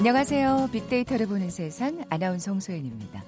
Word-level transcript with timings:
안녕하세요. 0.00 0.70
빅데이터를 0.72 1.26
보는 1.26 1.50
세상 1.50 2.06
아나운서 2.08 2.52
홍소연입니다. 2.52 3.22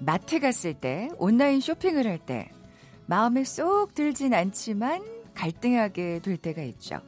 마트 0.00 0.40
갔을 0.40 0.74
때, 0.74 1.10
온라인 1.16 1.60
쇼핑을 1.60 2.08
할 2.08 2.18
때, 2.18 2.50
마음에 3.06 3.44
쏙 3.44 3.94
들진 3.94 4.34
않지만 4.34 5.00
갈등하게 5.34 6.22
될 6.24 6.38
때가 6.38 6.62
있죠. 6.62 7.00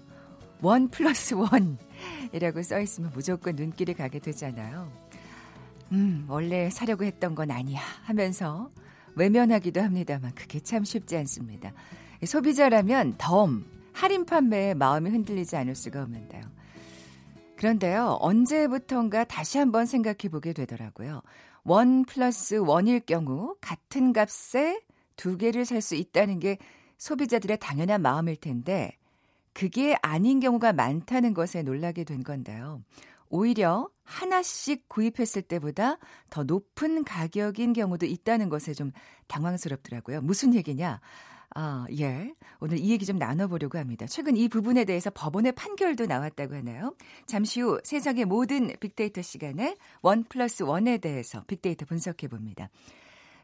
원 0.62 0.90
플러스 0.90 1.34
원이라고 1.34 2.62
써 2.62 2.78
있으면 2.78 3.10
무조건 3.12 3.56
눈길이 3.56 3.94
가게 3.94 4.20
되잖아요. 4.20 4.92
음, 5.90 6.24
원래 6.28 6.70
사려고 6.70 7.02
했던 7.02 7.34
건 7.34 7.50
아니야 7.50 7.80
하면서 8.04 8.70
외면하기도 9.16 9.80
합니다만 9.80 10.36
그게 10.36 10.60
참 10.60 10.84
쉽지 10.84 11.16
않습니다. 11.16 11.72
소비자라면 12.24 13.16
덤, 13.18 13.64
할인 13.92 14.24
판매에 14.24 14.74
마음이 14.74 15.10
흔들리지 15.10 15.56
않을 15.56 15.74
수가 15.74 16.04
없는데요. 16.04 16.59
그런데요, 17.60 18.16
언제부턴가 18.22 19.24
다시 19.24 19.58
한번 19.58 19.84
생각해 19.84 20.30
보게 20.30 20.54
되더라고요. 20.54 21.20
원 21.62 22.06
플러스 22.06 22.54
원일 22.54 23.00
경우 23.00 23.54
같은 23.60 24.14
값에 24.14 24.80
두 25.14 25.36
개를 25.36 25.66
살 25.66 25.82
수 25.82 25.94
있다는 25.94 26.38
게 26.38 26.56
소비자들의 26.96 27.58
당연한 27.58 28.00
마음일 28.00 28.36
텐데, 28.36 28.96
그게 29.52 29.94
아닌 30.00 30.40
경우가 30.40 30.72
많다는 30.72 31.34
것에 31.34 31.62
놀라게 31.62 32.04
된 32.04 32.22
건데요. 32.22 32.80
오히려 33.28 33.90
하나씩 34.04 34.88
구입했을 34.88 35.42
때보다 35.42 35.98
더 36.30 36.44
높은 36.44 37.04
가격인 37.04 37.74
경우도 37.74 38.06
있다는 38.06 38.48
것에 38.48 38.72
좀 38.72 38.90
당황스럽더라고요. 39.26 40.22
무슨 40.22 40.54
얘기냐? 40.54 40.98
아, 41.54 41.86
예. 41.98 42.32
오늘 42.60 42.78
이 42.78 42.90
얘기 42.90 43.04
좀 43.04 43.18
나눠보려고 43.18 43.78
합니다. 43.78 44.06
최근 44.06 44.36
이 44.36 44.48
부분에 44.48 44.84
대해서 44.84 45.10
법원의 45.10 45.52
판결도 45.52 46.06
나왔다고 46.06 46.54
하나요? 46.54 46.94
잠시 47.26 47.60
후 47.60 47.80
세상의 47.82 48.24
모든 48.24 48.72
빅데이터 48.78 49.20
시간에 49.22 49.76
원 50.02 50.24
플러스 50.24 50.62
원에 50.62 50.98
대해서 50.98 51.42
빅데이터 51.46 51.86
분석해 51.86 52.28
봅니다. 52.28 52.70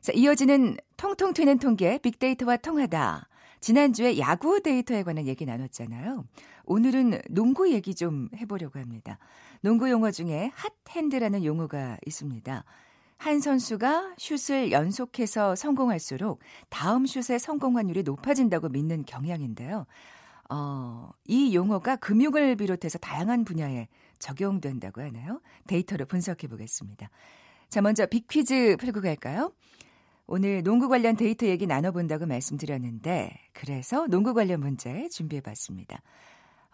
자, 0.01 0.13
이어지는 0.15 0.77
통통 0.97 1.33
튀는 1.33 1.59
통계 1.59 1.99
빅데이터와 1.99 2.59
통하다. 2.59 3.29
지난주에 3.61 4.19
야구 4.19 4.63
데이터에 4.63 5.03
관한 5.03 5.27
얘기 5.27 5.45
나눴잖아요. 5.45 6.25
오늘은 6.67 7.23
농구 7.31 7.73
얘기 7.73 7.95
좀 7.95 8.29
해보려고 8.37 8.79
합니다. 8.79 9.19
농구 9.63 9.91
용어 9.91 10.13
중에 10.13 10.53
hot 10.85 10.99
hand라는 10.99 11.45
용어가 11.45 11.97
있습니다. 12.07 12.65
한 13.19 13.41
선수가 13.41 14.15
슛을 14.19 14.73
연속해서 14.73 15.57
성공할수록 15.57 16.41
다음 16.69 17.07
슛의 17.07 17.39
성공 17.39 17.77
확률이 17.77 18.03
높아진다고 18.03 18.69
믿는 18.69 19.05
경향인데요. 19.05 19.87
어, 20.49 21.11
이 21.25 21.55
용어가 21.55 21.97
금융을 21.97 22.57
비롯해서 22.57 22.99
다양한 22.99 23.45
분야에 23.45 23.89
적용된다고 24.19 25.01
하나요? 25.01 25.41
데이터로 25.67 26.07
분석해 26.07 26.47
보겠습니다. 26.47 27.11
자, 27.69 27.81
먼저 27.81 28.07
빅퀴즈 28.07 28.77
풀고 28.79 29.01
갈까요? 29.01 29.53
오늘 30.29 30.63
농구 30.63 30.89
관련 30.89 31.17
데이터 31.17 31.47
얘기 31.47 31.67
나눠본다고 31.67 32.27
말씀드렸는데, 32.27 33.37
그래서 33.53 34.07
농구 34.07 34.35
관련 34.35 34.61
문제 34.61 35.09
준비해 35.09 35.41
봤습니다. 35.41 36.01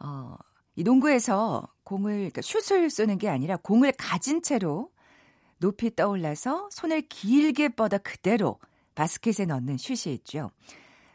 어, 0.00 0.36
이 0.74 0.82
농구에서 0.82 1.66
공을, 1.84 2.30
그러니까 2.30 2.42
슛을 2.42 2.90
쏘는 2.90 3.18
게 3.18 3.28
아니라 3.28 3.56
공을 3.56 3.92
가진 3.92 4.42
채로 4.42 4.90
높이 5.62 5.95
떠올라서 5.95 6.68
손을 6.73 7.02
길게 7.02 7.70
뻗어 7.70 7.96
그대로 7.98 8.58
바스켓에 8.96 9.46
넣는 9.46 9.78
슛이 9.78 10.12
있죠. 10.17 10.50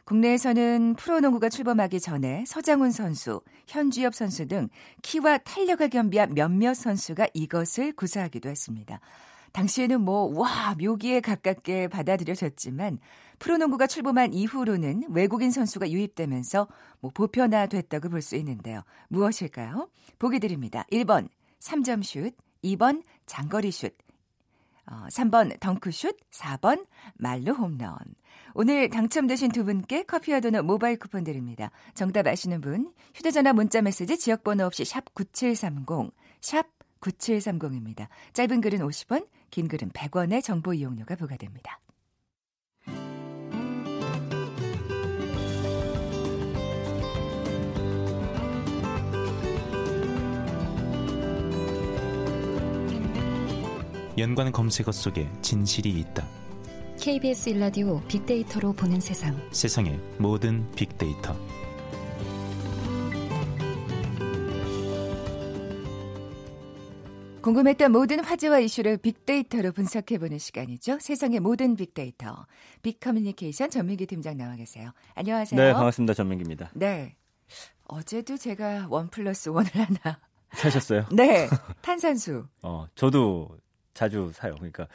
국내에서는 0.06 0.96
프로농구가 0.96 1.50
출범하기 1.50 2.00
전에 2.00 2.46
서장훈 2.47 2.91
선수, 2.91 3.41
현주엽 3.68 4.16
선수 4.16 4.47
등 4.47 4.69
키와 5.02 5.40
탄력을 5.40 5.88
겸비한 5.90 6.34
몇몇 6.34 6.74
선수가 6.75 7.28
이것을 7.34 7.91
구사하기도 7.91 8.47
했습니다. 8.47 9.02
당시에는 9.52 10.00
뭐, 10.00 10.31
와, 10.34 10.75
묘기에 10.79 11.19
가깝게 11.19 11.90
받아들여졌지만 11.90 13.00
프로농구가 13.40 13.88
출범한 13.88 14.34
이후로는 14.34 15.08
외국인 15.09 15.52
선수가 15.52 15.91
유입되면서 15.91 16.68
뭐 17.02 17.12
보편화됐다고 17.14 18.09
볼 18.09 18.22
수 18.22 18.38
있는데요. 18.38 18.84
무엇일까요? 19.09 19.90
보기 20.19 20.40
드립니다. 20.40 20.85
1번 20.91 21.28
3점 21.59 22.03
슛, 22.03 22.34
2번 22.64 23.03
장거리 23.25 23.72
슛, 23.72 23.94
어, 24.90 25.06
3번 25.09 25.59
덩크슛, 25.59 26.18
4번 26.31 26.86
말로 27.16 27.53
홈런. 27.53 27.98
오늘 28.53 28.90
당첨되신 28.90 29.52
두 29.52 29.66
분께 29.66 30.03
커피와 30.03 30.40
도넛 30.40 30.66
모바일 30.66 30.98
쿠폰 30.98 31.24
드립니다. 31.24 31.72
정답 31.94 32.28
아시는 32.28 32.62
분 32.62 32.94
휴대전화 33.14 33.53
문자 33.53 33.81
메시지 33.81 34.18
지역번호 34.18 34.66
없이 34.66 34.86
샵 34.86 35.14
9730, 35.14 36.12
샵 36.42 36.66
9730입니다. 37.02 38.08
짧은 38.34 38.62
글은 38.62 38.80
50원, 38.80 39.28
긴 39.52 39.68
글은 39.68 39.90
100원의 39.92 40.44
정보 40.44 40.74
이용료가 40.74 41.16
부과됩니다. 41.16 41.80
연관 54.17 54.51
검색어 54.51 54.91
속에 54.91 55.29
진실이 55.44 55.91
있다. 55.91 56.28
KBS 57.00 57.50
일라디오 57.50 58.01
빅데이터로 58.07 58.73
보는 58.73 59.00
세상. 59.00 59.39
세상의 59.51 60.00
모든 60.17 60.69
빅데이터. 60.72 61.35
궁금했던 67.44 67.91
모든 67.91 68.19
화제와 68.23 68.59
이슈를 68.59 68.97
빅데이터로 68.97 69.72
분석해보는 69.72 70.39
시간이죠. 70.39 70.97
세상의 70.99 71.39
모든 71.39 71.75
빅데이터. 71.75 72.47
빅커뮤니케이션 72.81 73.69
전민기 73.69 74.07
팀장 74.07 74.35
나와 74.35 74.55
계세요. 74.55 74.91
안녕하세요. 75.13 75.61
네, 75.61 75.73
반갑습니다. 75.73 76.16
전민기입니다. 76.16 76.72
네. 76.73 77.16
어제도 77.84 78.35
제가 78.35 78.88
원 78.89 79.09
플러스 79.09 79.49
원을 79.49 79.69
하나 79.75 80.19
사셨어요? 80.53 81.05
네. 81.13 81.47
탄산수. 81.84 82.47
어, 82.63 82.88
저도 82.95 83.55
자주 83.97 84.31
사요. 84.34 84.56
그러니까 84.56 84.88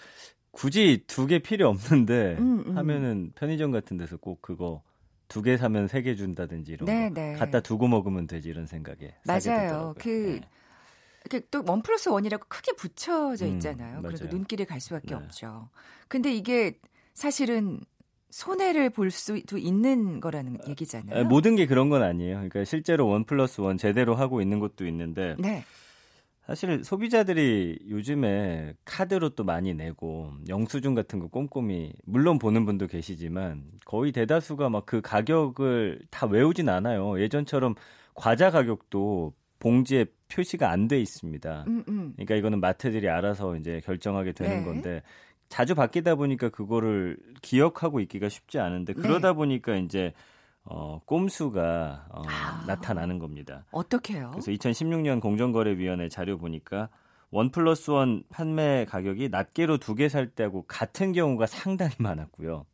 굳이 0.53 1.05
두 1.07 1.27
개 1.27 1.39
필요 1.39 1.69
없는데 1.69 2.37
음, 2.39 2.65
음. 2.67 2.77
하면은 2.79 3.33
편의점 3.35 3.71
같은 3.73 3.97
데서 3.97 4.17
꼭 4.17 4.41
그거 4.43 4.83
두 5.29 5.43
개 5.43 5.57
사면 5.57 5.89
세 5.89 6.03
개 6.03 6.15
준다든지 6.15 6.73
이런 6.73 6.87
네, 6.87 7.09
거 7.09 7.15
네. 7.15 7.33
갖다 7.35 7.61
두고 7.61 7.89
먹으면 7.89 8.27
되지 8.27 8.49
이런 8.51 8.67
생각에 8.67 9.15
맞아요. 9.25 9.95
그 9.99 10.41
네. 11.31 11.41
또원 11.51 11.83
플러스 11.83 12.09
원이라고 12.11 12.45
크게 12.49 12.73
붙여져 12.73 13.47
음, 13.47 13.55
있잖아요. 13.55 13.99
음, 13.99 14.03
그래서 14.03 14.27
눈길이 14.27 14.65
갈 14.65 14.81
수밖에 14.81 15.09
네. 15.09 15.15
없죠. 15.15 15.69
근데 16.09 16.33
이게 16.35 16.79
사실은 17.15 17.81
손해를 18.31 18.91
볼 18.91 19.11
수도 19.11 19.57
있는 19.59 20.21
거라는 20.21 20.59
얘기잖아요. 20.69 21.25
모든 21.25 21.55
게 21.55 21.67
그런 21.67 21.89
건 21.91 22.03
아니에요. 22.03 22.37
그러니까 22.37 22.65
실제로 22.65 23.07
원 23.07 23.25
플러스 23.25 23.61
원 23.61 23.79
제대로 23.79 24.15
하고 24.15 24.41
있는 24.43 24.59
것도 24.59 24.87
있는데 24.87 25.37
네. 25.39 25.65
사실 26.47 26.83
소비자들이 26.83 27.79
요즘에 27.89 28.75
카드로 28.85 29.31
또 29.31 29.45
많이 29.45 29.75
내고 29.75 30.33
영수증 30.49 30.95
같은 30.95 31.21
거 31.21 31.29
꼼꼼히 31.29 31.93
물론 32.05 32.39
보는 32.39 32.65
분도 32.67 32.87
계시지만 32.89 33.65
거의 33.85 34.11
대다수가 34.13 34.69
막 34.69 34.85
그 34.87 35.01
가격을 35.01 36.01
다 36.11 36.27
외우진 36.27 36.69
않아요. 36.69 37.21
예전처럼 37.21 37.75
과자 38.15 38.51
가격도 38.51 39.33
봉지에 39.61 40.07
표시가 40.29 40.71
안 40.71 40.89
돼 40.89 41.01
있습니다. 41.01 41.65
음, 41.69 41.85
음. 41.89 42.13
그러니까 42.17 42.35
이거는 42.35 42.61
마트들이 42.61 43.09
알아서 43.09 43.57
이제 43.57 43.81
결정하게 43.85 44.33
되는 44.33 44.59
네. 44.59 44.65
건데 44.65 45.03
자주 45.49 45.75
바뀌다 45.77 46.17
보니까 46.17 46.49
그거를 46.49 47.17
기억하고 47.43 48.01
있기가 48.01 48.29
쉽지 48.29 48.59
않은데 48.59 48.95
그러다 48.95 49.29
네. 49.29 49.35
보니까 49.35 49.77
이제 49.77 50.13
어, 50.65 51.01
꼼수가 51.07 52.07
어, 52.11 52.23
아, 52.27 52.65
나타나는 52.67 53.19
겁니다. 53.19 53.65
어떻게요? 53.73 54.31
그래서 54.33 54.51
2016년 54.53 55.21
공정거래위원회 55.21 56.09
자료 56.09 56.39
보니까 56.39 56.89
원 57.31 57.51
플러스 57.51 57.91
원 57.91 58.23
판매 58.31 58.85
가격이 58.89 59.29
낱개로 59.31 59.79
두 59.79 59.95
개 59.95 60.09
살 60.09 60.29
때하고 60.29 60.65
같은 60.67 61.13
경우가 61.13 61.47
상당히 61.47 61.95
많았고요. 61.99 62.67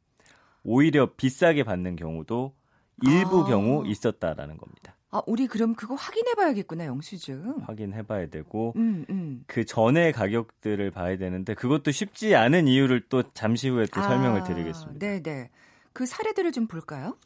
오히려 0.64 1.14
비싸게 1.14 1.62
받는 1.64 1.96
경우도 1.96 2.55
일부 3.02 3.43
아. 3.43 3.46
경우 3.46 3.87
있었다라는 3.87 4.58
겁니다. 4.58 4.94
아, 5.11 5.23
우리 5.26 5.46
그럼 5.46 5.75
그거 5.75 5.94
확인해 5.94 6.35
봐야겠구나, 6.35 6.85
영수증. 6.85 7.62
확인해 7.67 8.02
봐야 8.02 8.26
되고, 8.29 8.75
음, 8.76 9.06
음. 9.08 9.43
그 9.46 9.64
전에 9.64 10.12
가격들을 10.12 10.90
봐야 10.90 11.17
되는데, 11.17 11.55
그것도 11.55 11.93
쉽지 11.93 12.37
않은 12.37 12.69
이유를 12.69 13.08
또 13.08 13.23
잠시 13.32 13.70
후에 13.70 13.87
또 13.87 14.00
아, 14.02 14.08
설명을 14.08 14.44
드리겠습니다. 14.44 14.99
네네. 14.99 15.49
그 15.94 16.05
사례들을 16.05 16.52
좀 16.52 16.67
볼까요? 16.67 17.17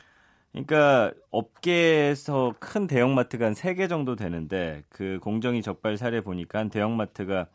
그러니까 0.53 1.13
업계에서 1.31 2.55
큰 2.61 2.87
대형마트가 2.87 3.47
한 3.47 3.53
3개 3.55 3.89
정도 3.89 4.17
되는데 4.17 4.85
그 4.91 5.19
공정위 5.23 5.63
적발 5.63 5.97
사례 5.97 6.21
보니까 6.21 6.59
한 6.59 6.69
대형마트가 6.69 7.47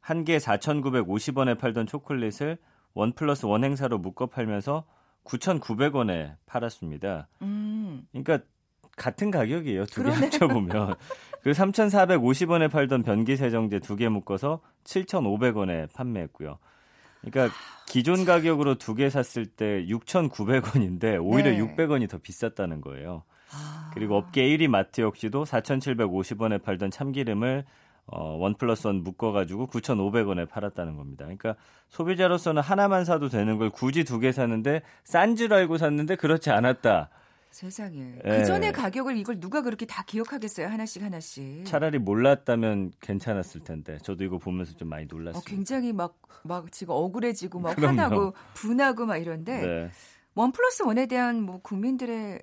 한 0.00 0.24
개 0.24 0.36
4,950원에 0.36 1.58
팔던 1.58 1.86
초콜릿을 1.86 2.58
원 2.94 3.12
플러스 3.12 3.46
원 3.46 3.64
행사로 3.64 3.98
묶어 3.98 4.26
팔면서 4.26 4.84
9,900원에 5.24 6.36
팔았습니다. 6.46 7.28
음. 7.42 8.06
그러니까 8.12 8.38
같은 8.96 9.30
가격이에요. 9.30 9.86
두 9.86 10.04
개 10.04 10.10
합쳐보면. 10.10 10.94
그 11.42 11.50
3,450원에 11.52 12.70
팔던 12.70 13.02
변기 13.02 13.36
세정제 13.36 13.80
두 13.80 13.96
개 13.96 14.08
묶어서 14.08 14.60
7,500원에 14.84 15.92
판매했고요. 15.94 16.58
그러니까 17.24 17.54
기존 17.86 18.24
가격으로 18.24 18.76
두 18.76 18.94
개 18.94 19.10
샀을 19.10 19.46
때 19.46 19.84
6,900원인데 19.86 21.18
오히려 21.22 21.50
네. 21.50 21.58
600원이 21.58 22.08
더 22.08 22.18
비쌌다는 22.18 22.80
거예요. 22.80 23.22
아. 23.52 23.90
그리고 23.94 24.16
업계 24.16 24.42
1위 24.48 24.68
마트 24.68 25.00
역시도 25.00 25.44
4,750원에 25.44 26.62
팔던 26.62 26.90
참기름을 26.90 27.64
어, 28.06 28.36
원 28.36 28.54
플러스 28.56 28.86
원 28.86 29.02
묶어가지고 29.02 29.68
9,500원에 29.68 30.48
팔았다는 30.48 30.96
겁니다. 30.96 31.24
그러니까 31.24 31.54
소비자로서는 31.88 32.60
하나만 32.62 33.04
사도 33.04 33.28
되는 33.28 33.56
걸 33.58 33.70
굳이 33.70 34.04
두 34.04 34.18
개 34.20 34.30
사는데 34.32 34.82
싼 35.04 35.36
줄 35.36 35.54
알고 35.54 35.78
샀는데 35.78 36.16
그렇지 36.16 36.50
않았다. 36.50 37.08
세상에. 37.54 38.16
예. 38.24 38.28
그 38.28 38.44
전에 38.44 38.72
가격을 38.72 39.16
이걸 39.16 39.38
누가 39.38 39.62
그렇게 39.62 39.86
다 39.86 40.02
기억하겠어요? 40.02 40.66
하나씩 40.66 41.04
하나씩. 41.04 41.64
차라리 41.64 42.00
몰랐다면 42.00 42.90
괜찮았을 43.00 43.62
텐데. 43.62 43.96
저도 44.02 44.24
이거 44.24 44.38
보면서 44.38 44.76
좀 44.76 44.88
많이 44.88 45.06
놀랐어요. 45.06 45.38
어, 45.38 45.42
굉장히 45.46 45.92
막, 45.92 46.20
막 46.42 46.72
지금 46.72 46.94
억울해지고 46.96 47.60
막 47.60 47.76
그럼요. 47.76 48.00
화나고 48.00 48.34
분하고 48.54 49.06
막 49.06 49.18
이런데. 49.18 49.60
네. 49.64 49.90
원 50.34 50.50
플러스 50.50 50.82
원에 50.82 51.06
대한 51.06 51.40
뭐 51.42 51.60
국민들의 51.62 52.42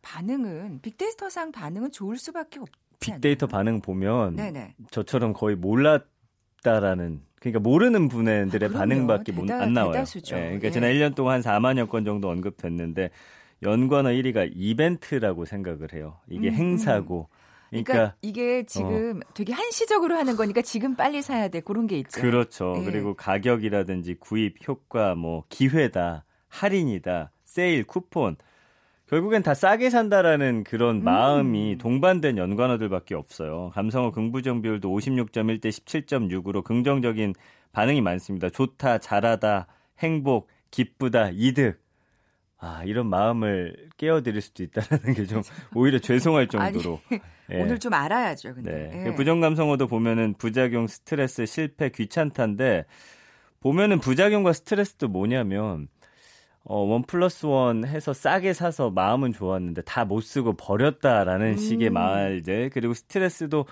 반응은 0.00 0.80
빅데이터상 0.80 1.52
반응은 1.52 1.92
좋을 1.92 2.16
수밖에 2.16 2.60
없지 2.60 2.72
빅데이터 3.00 3.46
반응 3.46 3.82
보면 3.82 4.36
네네. 4.36 4.76
저처럼 4.90 5.34
거의 5.34 5.56
몰랐다라는 5.56 7.20
그러니까 7.38 7.60
모르는 7.60 8.08
분들의 8.08 8.70
아, 8.70 8.72
반응밖에 8.72 9.32
대다, 9.32 9.60
안 9.60 9.74
나와요. 9.74 9.92
대다수죠. 9.92 10.36
네, 10.36 10.42
그러니까 10.42 10.68
예. 10.68 10.70
지난 10.70 10.92
1년 10.92 11.14
동안 11.14 11.34
한 11.34 11.42
4만여 11.42 11.90
건 11.90 12.06
정도 12.06 12.30
언급됐는데 12.30 13.10
연관어 13.62 14.10
1위가 14.10 14.50
이벤트라고 14.54 15.44
생각을 15.44 15.92
해요. 15.92 16.18
이게 16.28 16.48
음, 16.48 16.54
행사고. 16.54 17.28
그러니까, 17.70 17.92
그러니까, 17.92 18.16
이게 18.22 18.64
지금 18.64 19.20
어. 19.22 19.32
되게 19.34 19.52
한시적으로 19.52 20.14
하는 20.16 20.36
거니까 20.36 20.62
지금 20.62 20.96
빨리 20.96 21.20
사야 21.20 21.48
돼 21.48 21.60
그런 21.60 21.86
게 21.86 21.98
있죠. 21.98 22.20
그렇죠. 22.20 22.74
네. 22.76 22.84
그리고 22.84 23.14
가격이라든지 23.14 24.14
구입 24.20 24.66
효과, 24.66 25.14
뭐 25.14 25.44
기회다, 25.48 26.24
할인이다, 26.48 27.30
세일, 27.44 27.84
쿠폰 27.84 28.36
결국엔 29.08 29.42
다 29.42 29.54
싸게 29.54 29.88
산다라는 29.88 30.64
그런 30.64 30.96
음. 30.96 31.04
마음이 31.04 31.78
동반된 31.78 32.36
연관어들밖에 32.36 33.14
없어요. 33.14 33.70
감성어 33.74 34.12
긍부정 34.12 34.60
비율도 34.62 34.90
56.1 34.90 35.62
대 35.62 35.70
17.6으로 35.70 36.62
긍정적인 36.62 37.34
반응이 37.72 38.02
많습니다. 38.02 38.50
좋다, 38.50 38.98
잘하다, 38.98 39.66
행복, 39.98 40.48
기쁘다, 40.70 41.30
이득. 41.32 41.80
아, 42.60 42.82
이런 42.84 43.06
마음을 43.08 43.88
깨워드릴 43.98 44.40
수도 44.40 44.62
있다는 44.64 45.14
게 45.14 45.24
좀 45.26 45.42
오히려 45.74 45.98
죄송할 45.98 46.48
정도로. 46.50 47.00
아니, 47.10 47.20
예. 47.50 47.62
오늘 47.62 47.78
좀 47.78 47.94
알아야죠, 47.94 48.54
근데. 48.54 48.90
네. 48.92 49.06
예. 49.06 49.14
부정 49.14 49.40
감성어도 49.40 49.86
보면은 49.86 50.34
부작용, 50.34 50.86
스트레스, 50.88 51.46
실패, 51.46 51.90
귀찮다인데 51.90 52.84
보면은 53.60 54.00
부작용과 54.00 54.52
스트레스도 54.52 55.08
뭐냐면 55.08 55.88
어, 56.64 56.80
원 56.80 57.02
플러스 57.04 57.46
원 57.46 57.86
해서 57.86 58.12
싸게 58.12 58.52
사서 58.52 58.90
마음은 58.90 59.32
좋았는데 59.32 59.82
다 59.82 60.04
못 60.04 60.20
쓰고 60.20 60.54
버렸다라는 60.56 61.52
음. 61.52 61.56
식의 61.56 61.90
말들 61.90 62.70
그리고 62.74 62.92
스트레스도 62.94 63.66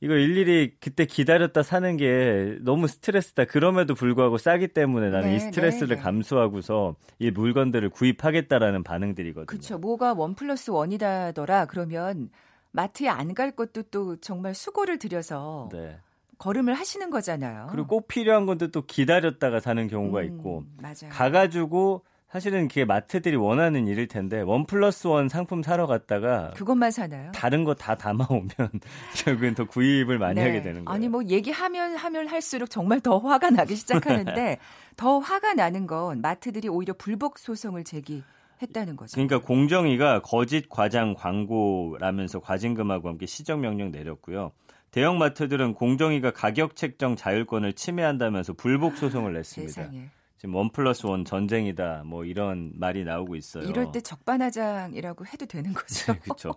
이거 0.00 0.14
일일이 0.14 0.74
그때 0.78 1.06
기다렸다 1.06 1.62
사는 1.62 1.96
게 1.96 2.58
너무 2.60 2.86
스트레스다. 2.86 3.46
그럼에도 3.46 3.94
불구하고 3.94 4.36
싸기 4.36 4.68
때문에 4.68 5.08
나는 5.10 5.28
네, 5.30 5.36
이 5.36 5.40
스트레스를 5.40 5.88
네, 5.88 5.94
네. 5.96 6.02
감수하고서 6.02 6.96
이 7.18 7.30
물건들을 7.30 7.88
구입하겠다라는 7.90 8.82
반응들이거든요. 8.82 9.46
그렇죠. 9.46 9.78
뭐가 9.78 10.12
원 10.12 10.34
플러스 10.34 10.70
원이다더라 10.70 11.64
그러면 11.66 12.28
마트에 12.72 13.08
안 13.08 13.32
갈 13.34 13.52
것도 13.52 13.84
또 13.84 14.16
정말 14.20 14.54
수고를 14.54 14.98
들여서 14.98 15.70
네. 15.72 15.98
걸음을 16.38 16.74
하시는 16.74 17.08
거잖아요. 17.08 17.68
그리고 17.70 17.88
꼭 17.88 18.08
필요한 18.08 18.44
건데 18.44 18.66
또 18.70 18.82
기다렸다가 18.82 19.60
사는 19.60 19.88
경우가 19.88 20.20
음, 20.20 20.24
있고 20.26 20.64
맞아요. 20.76 21.08
가가지고 21.10 22.02
사실은 22.36 22.68
그게 22.68 22.84
마트들이 22.84 23.34
원하는 23.36 23.86
일일 23.86 24.08
텐데 24.08 24.42
원 24.42 24.66
플러스 24.66 25.06
원 25.06 25.30
상품 25.30 25.62
사러 25.62 25.86
갔다가 25.86 26.50
그것만 26.54 26.90
사나요? 26.90 27.32
다른 27.32 27.64
거 27.64 27.72
다 27.72 27.94
담아오면 27.96 28.50
결국엔 29.24 29.54
더 29.54 29.64
구입을 29.64 30.18
많이 30.18 30.34
네. 30.34 30.42
하게 30.42 30.60
되는 30.60 30.84
거예요. 30.84 30.94
아니 30.94 31.08
뭐 31.08 31.24
얘기하면 31.24 31.96
하면 31.96 32.28
할수록 32.28 32.68
정말 32.68 33.00
더 33.00 33.16
화가 33.18 33.48
나기 33.50 33.74
시작하는데 33.74 34.58
더 34.96 35.18
화가 35.18 35.54
나는 35.54 35.86
건 35.86 36.20
마트들이 36.20 36.68
오히려 36.68 36.92
불복 36.92 37.38
소송을 37.38 37.84
제기 37.84 38.22
했다는 38.60 38.96
거죠. 38.96 39.14
그러니까 39.14 39.38
공정위가 39.40 40.20
거짓 40.20 40.68
과장 40.68 41.14
광고라면서 41.14 42.40
과징금하고 42.40 43.08
함께 43.08 43.24
시정 43.24 43.62
명령 43.62 43.90
내렸고요. 43.90 44.52
대형 44.90 45.16
마트들은 45.18 45.72
공정위가 45.72 46.32
가격 46.32 46.76
책정 46.76 47.16
자율권을 47.16 47.72
침해한다면서 47.72 48.52
불복 48.54 48.96
소송을 48.98 49.32
냈습니다. 49.32 49.72
세상에. 49.72 50.08
지금 50.46 50.54
원 50.54 50.70
플러스 50.70 51.06
원 51.06 51.24
전쟁이다 51.24 52.04
뭐 52.06 52.24
이런 52.24 52.72
말이 52.76 53.04
나오고 53.04 53.34
있어요. 53.34 53.64
이럴 53.68 53.90
때 53.90 54.00
적반하장이라고 54.00 55.26
해도 55.26 55.44
되는 55.46 55.72
거죠. 55.72 56.12
네, 56.12 56.18
그렇죠. 56.20 56.54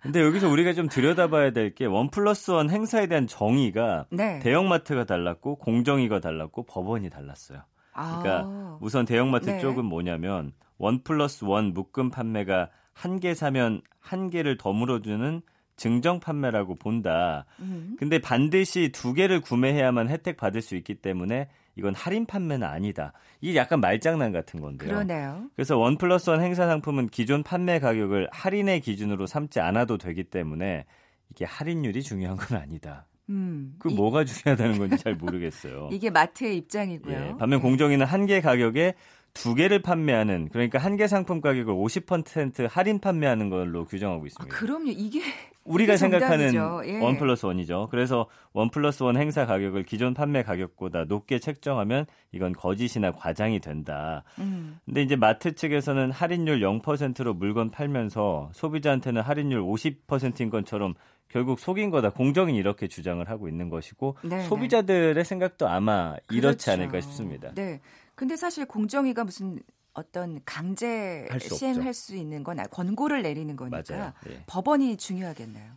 근데 0.00 0.22
여기서 0.22 0.48
우리가 0.48 0.72
좀 0.72 0.88
들여다봐야 0.88 1.50
될 1.50 1.74
게 1.74 1.84
원 1.84 2.10
플러스 2.10 2.50
원 2.50 2.70
행사에 2.70 3.06
대한 3.08 3.26
정의가 3.26 4.06
네. 4.10 4.38
대형마트가 4.38 5.04
달랐고 5.04 5.56
공정위가 5.56 6.20
달랐고 6.20 6.64
법원이 6.64 7.10
달랐어요. 7.10 7.60
그러니까 7.92 8.42
아. 8.46 8.78
우선 8.80 9.04
대형마트 9.04 9.50
네. 9.50 9.60
쪽은 9.60 9.84
뭐냐면 9.84 10.52
원 10.78 11.02
플러스 11.02 11.44
원 11.44 11.74
묶음 11.74 12.10
판매가 12.10 12.70
한 12.94 13.20
개 13.20 13.34
사면 13.34 13.82
한 14.00 14.30
개를 14.30 14.56
더 14.56 14.72
묶어주는 14.72 15.42
증정 15.76 16.20
판매라고 16.20 16.76
본다. 16.76 17.44
음. 17.60 17.96
근데 17.98 18.18
반드시 18.18 18.90
두 18.92 19.12
개를 19.12 19.42
구매해야만 19.42 20.08
혜택 20.08 20.38
받을 20.38 20.62
수 20.62 20.74
있기 20.76 20.94
때문에 20.94 21.50
이건 21.76 21.94
할인 21.94 22.26
판매는 22.26 22.66
아니다. 22.66 23.12
이게 23.40 23.56
약간 23.58 23.80
말장난 23.80 24.32
같은 24.32 24.60
건데요. 24.60 24.90
그러네요. 24.90 25.44
그래서 25.54 25.76
원 25.78 25.98
플러스 25.98 26.30
원 26.30 26.40
행사 26.40 26.66
상품은 26.66 27.08
기존 27.08 27.42
판매 27.42 27.78
가격을 27.78 28.28
할인의 28.32 28.80
기준으로 28.80 29.26
삼지 29.26 29.60
않아도 29.60 29.98
되기 29.98 30.24
때문에 30.24 30.86
이게 31.30 31.44
할인율이 31.44 32.02
중요한 32.02 32.36
건 32.36 32.58
아니다. 32.58 33.06
음, 33.28 33.74
그 33.78 33.90
이... 33.90 33.94
뭐가 33.94 34.24
중요하다는 34.24 34.78
건지 34.78 34.96
잘 34.98 35.14
모르겠어요. 35.16 35.88
이게 35.92 36.10
마트의 36.10 36.56
입장이고요. 36.58 37.14
예, 37.14 37.34
반면 37.38 37.60
공정위는 37.60 38.06
한 38.06 38.26
개 38.26 38.40
가격에 38.40 38.94
두 39.36 39.54
개를 39.54 39.80
판매하는 39.82 40.48
그러니까 40.50 40.78
한 40.78 40.96
개 40.96 41.06
상품 41.06 41.40
가격을 41.40 41.74
50% 41.74 42.68
할인 42.70 42.98
판매하는 43.00 43.50
걸로 43.50 43.84
규정하고 43.84 44.26
있습니다. 44.26 44.54
아, 44.54 44.58
그럼요. 44.58 44.86
이게 44.88 45.20
우리가 45.64 45.96
생각하는 45.96 46.54
예. 46.86 47.00
원 47.00 47.18
플러스 47.18 47.44
원이죠. 47.44 47.88
그래서 47.90 48.26
원 48.52 48.70
플러스 48.70 49.02
원 49.02 49.16
행사 49.16 49.44
가격을 49.46 49.82
기존 49.82 50.14
판매 50.14 50.42
가격보다 50.42 51.04
높게 51.04 51.38
책정하면 51.38 52.06
이건 52.32 52.52
거짓이나 52.52 53.10
과장이 53.10 53.58
된다. 53.60 54.22
음. 54.38 54.78
근데 54.84 55.02
이제 55.02 55.16
마트 55.16 55.54
측에서는 55.54 56.12
할인율 56.12 56.60
0%로 56.60 57.34
물건 57.34 57.70
팔면서 57.70 58.50
소비자한테는 58.54 59.22
할인율 59.22 59.60
50%인 59.62 60.50
것처럼 60.50 60.94
결국 61.28 61.58
속인 61.58 61.90
거다. 61.90 62.10
공정이 62.10 62.56
이렇게 62.56 62.86
주장을 62.86 63.28
하고 63.28 63.48
있는 63.48 63.68
것이고 63.68 64.16
네네. 64.22 64.44
소비자들의 64.44 65.24
생각도 65.24 65.68
아마 65.68 66.14
이렇지 66.30 66.66
그렇죠. 66.66 66.70
않을까 66.70 67.00
싶습니다. 67.00 67.50
네. 67.54 67.80
근데 68.16 68.34
사실 68.36 68.66
공정위가 68.66 69.22
무슨 69.24 69.60
어떤 69.94 70.40
강제 70.44 71.26
시행할 71.40 71.94
수 71.94 72.16
있는 72.16 72.42
건 72.42 72.58
권고를 72.70 73.22
내리는 73.22 73.54
거니까 73.56 74.14
예. 74.28 74.42
법원이 74.46 74.96
중요하겠네요. 74.96 75.72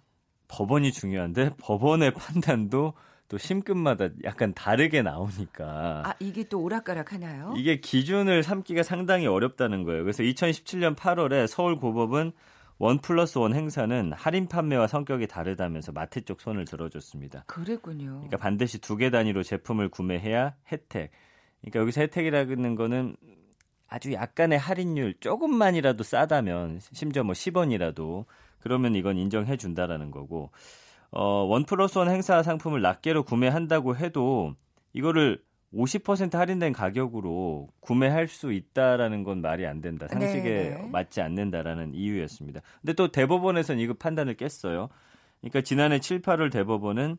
법원이 0.48 0.92
중요한데 0.92 1.52
법원의 1.62 2.14
판단도 2.16 2.94
또 3.28 3.38
심급마다 3.38 4.10
약간 4.24 4.54
다르게 4.56 5.04
나오니까. 5.04 6.02
아, 6.06 6.16
이게 6.20 6.44
또 6.46 6.60
오락가락 6.62 7.14
하나요? 7.14 7.54
이게 7.56 7.80
기준을 7.80 8.42
삼기가 8.42 8.82
상당히 8.84 9.28
어렵다는 9.28 9.84
거예요. 9.84 10.02
그래서 10.04 10.24
2017년 10.24 10.96
8월에 10.96 11.46
서울 11.46 11.78
고법은 11.78 12.32
원 12.80 12.98
플러스 13.00 13.38
원 13.38 13.54
행사는 13.54 14.12
할인 14.14 14.48
판매와 14.48 14.88
성격이 14.88 15.28
다르다면서 15.28 15.92
마트 15.92 16.26
쪽 16.26 16.42
손을 16.42 16.66
들어줬습니다. 16.66 17.44
그랬군요. 17.46 18.14
그러니까 18.14 18.38
반드시 18.38 18.80
두 18.80 18.98
개 18.98 19.12
단위로 19.12 19.44
제품을 19.44 19.90
구매해야 19.90 20.56
혜택. 20.72 21.12
그러니까 21.62 21.80
여기서 21.82 22.02
혜택이라는 22.02 22.76
거는 22.76 23.16
아주 23.88 24.14
약간의 24.14 24.60
할인율 24.60 25.16
조금만이라도 25.20 26.04
싸다면 26.04 26.80
심지어 26.94 27.24
뭐 27.24 27.34
10원이라도 27.34 28.26
그러면 28.60 28.96
이건 28.96 29.18
인정해 29.18 29.58
준다라는 29.58 30.12
거고 30.12 30.52
어, 31.12 31.44
원 31.44 31.66
플러스 31.66 31.98
원 31.98 32.10
행사 32.10 32.44
상품을 32.44 32.82
낱개로 32.82 33.24
구매한다고 33.24 33.96
해도 33.96 34.56
이거를 34.94 35.42
50% 35.74 36.34
할인된 36.34 36.74
가격으로 36.74 37.70
구매할 37.80 38.28
수 38.28 38.52
있다라는 38.52 39.24
건 39.24 39.42
말이 39.42 39.66
안 39.68 39.82
된다. 39.82 40.08
상식에 40.08 40.44
네네. 40.44 40.70
네. 40.70 40.90
맞지 40.92 41.22
않는다라는 41.22 41.94
이유였습니다. 41.94 42.62
근데 42.82 42.94
또 42.94 43.12
대법원에서는 43.12 43.82
이거 43.82 43.94
판단을 43.94 44.36
깼어요. 44.36 44.90
그러니까 45.42 45.62
지난해 45.62 46.00
7, 46.00 46.22
8월 46.22 46.52
대법원은 46.52 47.18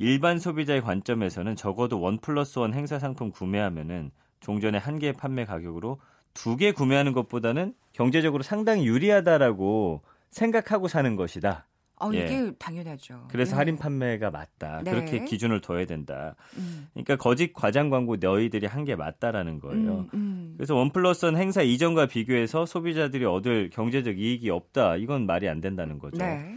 일반 0.00 0.38
소비자의 0.38 0.80
관점에서는 0.80 1.56
적어도 1.56 2.00
원 2.00 2.18
플러스 2.18 2.58
원 2.58 2.72
행사 2.72 2.98
상품 2.98 3.30
구매하면은 3.30 4.10
종전에 4.40 4.78
한개 4.78 5.12
판매 5.12 5.44
가격으로 5.44 6.00
두 6.32 6.56
개 6.56 6.72
구매하는 6.72 7.12
것보다는 7.12 7.74
경제적으로 7.92 8.42
상당히 8.42 8.86
유리하다라고 8.86 10.00
생각하고 10.30 10.88
사는 10.88 11.16
것이다. 11.16 11.66
어, 12.02 12.10
예. 12.14 12.20
이게 12.24 12.50
당연하죠. 12.58 13.26
그래서 13.28 13.50
네. 13.50 13.56
할인 13.58 13.76
판매가 13.76 14.30
맞다. 14.30 14.80
네. 14.82 14.90
그렇게 14.90 15.22
기준을 15.26 15.60
둬야 15.60 15.84
된다. 15.84 16.34
음. 16.56 16.86
그러니까 16.94 17.16
거짓 17.16 17.52
과장 17.52 17.90
광고 17.90 18.16
너희들이 18.16 18.66
한 18.66 18.84
게 18.86 18.96
맞다라는 18.96 19.58
거예요. 19.60 19.90
음, 19.98 20.08
음. 20.14 20.54
그래서 20.56 20.74
원 20.76 20.92
플러스 20.92 21.26
원 21.26 21.36
행사 21.36 21.60
이전과 21.60 22.06
비교해서 22.06 22.64
소비자들이 22.64 23.26
얻을 23.26 23.68
경제적 23.68 24.18
이익이 24.18 24.48
없다. 24.48 24.96
이건 24.96 25.26
말이 25.26 25.46
안 25.46 25.60
된다는 25.60 25.98
거죠. 25.98 26.16
네. 26.16 26.56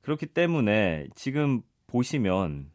그렇기 0.00 0.24
때문에 0.26 1.08
지금 1.14 1.60
보시면 1.88 2.70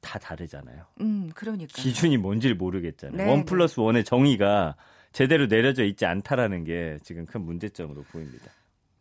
다 0.00 0.18
다르잖아요. 0.18 0.84
음, 1.00 1.30
그러니까. 1.34 1.70
기준이 1.74 2.16
뭔지를 2.16 2.56
모르겠잖아요. 2.56 3.16
네, 3.16 3.28
원 3.28 3.40
네. 3.40 3.44
플러스 3.44 3.80
원의 3.80 4.04
정의가 4.04 4.76
제대로 5.12 5.46
내려져 5.46 5.84
있지 5.84 6.06
않다라는 6.06 6.64
게 6.64 6.98
지금 7.02 7.26
큰 7.26 7.42
문제점으로 7.42 8.02
보입니다. 8.04 8.50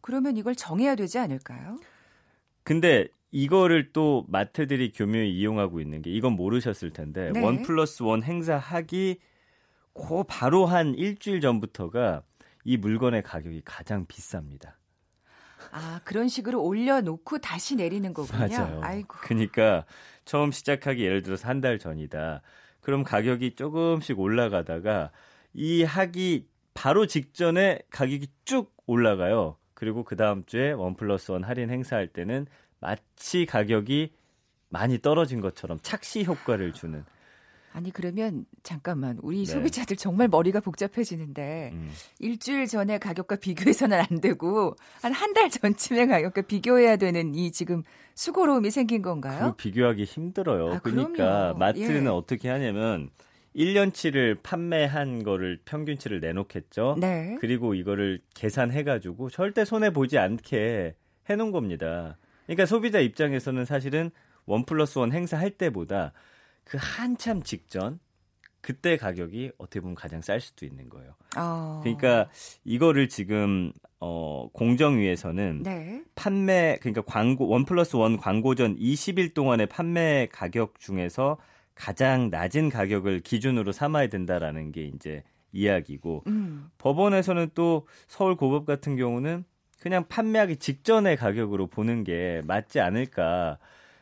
그러면 0.02 0.38
이걸 0.38 0.56
정해야 0.56 0.96
되지 0.96 1.20
않을까요? 1.20 1.78
근데 2.64 3.08
이거를 3.32 3.92
또 3.94 4.26
마트들이 4.30 4.92
교묘히 4.94 5.32
이용하고 5.38 5.82
있는 5.82 6.02
게 6.02 6.12
이건 6.12 6.34
모르셨을 6.34 6.92
텐데 6.92 7.32
네. 7.34 7.42
원 7.42 7.62
플러스 7.62 8.04
원 8.04 8.24
행사하기 8.24 9.20
고 9.94 10.24
바로 10.24 10.66
한 10.66 10.96
일주일 10.96 11.42
전부터가 11.42 12.24
이 12.64 12.78
물건의 12.78 13.24
가격이 13.24 13.62
가장 13.66 14.06
비쌉니다. 14.06 14.74
아 15.72 16.00
그런 16.04 16.28
식으로 16.28 16.64
올려놓고 16.64 17.40
다시 17.40 17.76
내리는 17.76 18.14
거군요. 18.14 18.48
맞아요. 18.48 18.82
아이고. 18.84 19.18
그러니까 19.22 19.86
처음 20.28 20.52
시작하기 20.52 21.04
예를 21.04 21.22
들어서 21.24 21.48
한 21.48 21.62
달 21.62 21.80
전이다. 21.80 22.42
그럼 22.82 23.04
가격이 23.04 23.56
조금씩 23.56 24.20
올라가다가 24.20 25.12
이 25.54 25.84
하기 25.84 26.48
바로 26.74 27.06
직전에 27.08 27.80
가격이 27.90 28.28
쭉 28.46 28.74
올라가요. 28.86 29.58
그리고 29.74 30.04
그 30.04 30.16
다음 30.16 30.44
주에 30.46 30.72
원 30.72 30.96
플러스 30.96 31.32
원 31.32 31.44
할인 31.44 31.70
행사할 31.70 32.08
때는 32.08 32.46
마치 32.80 33.46
가격이 33.46 34.14
많이 34.70 35.00
떨어진 35.00 35.42
것처럼 35.42 35.80
착시 35.82 36.24
효과를 36.26 36.74
주는. 36.74 37.06
아니 37.78 37.92
그러면 37.92 38.46
잠깐만 38.64 39.20
우리 39.22 39.46
네. 39.46 39.46
소비자들 39.46 39.98
정말 39.98 40.28
머리가 40.28 40.60
복잡해지는데 40.62 41.70
음. 41.74 41.92
일주일 42.20 42.66
전에 42.66 42.98
가격과 42.98 43.36
비교해서는 43.36 44.00
안 44.00 44.20
되고 44.20 44.76
한 45.04 45.14
한 45.14 45.34
달 45.34 45.50
전쯤에 45.52 46.08
가격과 46.08 46.42
비교해야 46.44 46.96
되는 46.98 47.36
이 47.36 47.52
지금 47.52 47.84
수고로움이 48.16 48.72
생긴 48.72 49.04
건가요? 49.04 49.52
그 49.52 49.56
비교하기 49.58 50.04
힘들어요. 50.06 50.74
아, 50.74 50.80
그러니까 50.80 51.14
그럼요. 51.54 51.58
마트는 51.60 52.04
예. 52.06 52.08
어떻게 52.08 52.50
하냐면 52.50 53.10
1년치를 53.56 54.42
판매한 54.42 55.24
거를 55.24 55.60
평균치를 55.66 56.20
내놓겠죠. 56.20 56.96
네. 57.00 57.38
그리고 57.40 57.74
이거를 57.76 58.22
계산해 58.36 58.84
가지고 58.84 59.30
절대 59.30 59.66
손해 59.66 59.92
보지 59.92 60.18
않게 60.18 60.96
해 61.30 61.36
놓은 61.36 61.52
겁니다. 61.52 62.18
그러니까 62.46 62.66
소비자 62.66 63.00
입장에서는 63.00 63.66
사실은 63.66 64.10
원 64.46 64.66
플러스 64.66 64.98
원 64.98 65.12
행사할 65.12 65.52
때보다 65.52 66.14
그 66.68 66.78
한참 66.80 67.44
직전 67.44 68.00
그때 68.60 68.98
가격이 68.98 69.54
어떻게 69.58 69.80
보면 69.80 69.96
가장 69.96 70.22
쌀 70.22 70.42
수도 70.42 70.66
있는 70.66 70.90
거예요. 70.90 71.16
어. 71.38 71.80
그러니까 71.82 72.30
이거를 72.66 73.08
지금 73.08 73.72
어 74.02 74.50
공정위에서는 74.52 75.64
네. 75.64 76.04
판매 76.16 76.78
그러니까 76.82 77.02
광고 77.04 77.48
원 77.48 77.64
플러스 77.64 77.96
원 77.96 78.18
광고 78.18 78.54
전 78.56 78.76
20일 78.76 79.34
동안의 79.34 79.68
판매 79.68 80.28
가격 80.30 80.80
중에서 80.80 81.38
가장 81.74 82.30
낮은 82.30 82.70
가격을 82.70 83.22
기준으로 83.22 83.72
삼아야 83.72 84.08
된다라는 84.08 84.74
게 84.74 84.84
이제 84.84 85.24
이야기고 85.54 86.24
음. 86.28 86.70
법원에서는 86.80 87.52
또 87.54 87.88
서울 88.08 88.36
고법 88.36 88.66
같은 88.66 88.98
경우는 88.98 89.46
그냥 89.80 90.06
판매하기 90.10 90.58
직전의 90.58 91.16
가격으로 91.16 91.68
보는 91.68 92.04
게 92.04 92.42
맞지 92.46 92.82
않을까. 92.82 93.60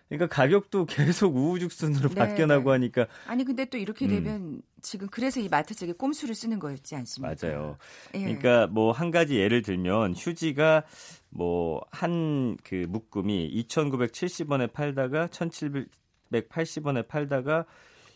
그러니까 0.10 0.28
가격도 0.28 0.86
계속 0.86 1.36
우후죽순으로 1.36 2.10
네, 2.10 2.16
바뀌어나고 2.16 2.66
네. 2.66 2.72
하니까 2.72 3.08
아니 3.28 3.44
근데 3.44 3.66
또 3.66 3.78
이렇게 3.78 4.06
음. 4.06 4.10
되면 4.10 4.36
음. 4.42 4.62
지금 4.82 5.08
그래서 5.10 5.40
이 5.40 5.50
마트 5.50 5.74
측에 5.74 5.94
꼼수를 5.94 6.36
쓰는 6.36 6.60
거였지 6.60 6.96
않습니까? 6.96 7.36
맞아요. 7.42 7.78
예. 8.14 8.20
그러니까 8.20 8.68
뭐 8.68 8.92
한 8.92 9.10
가지 9.12 9.38
예를 9.38 9.62
들면 9.64 10.14
휴지가 10.16 10.84
뭐 11.30 11.82
한 11.92 12.58
그 12.64 12.86
묶음이 12.90 13.52
2,970원에 13.68 14.72
팔다가 14.72 15.28
1,700 15.28 15.88
180원에 16.32 17.08
팔다가 17.08 17.66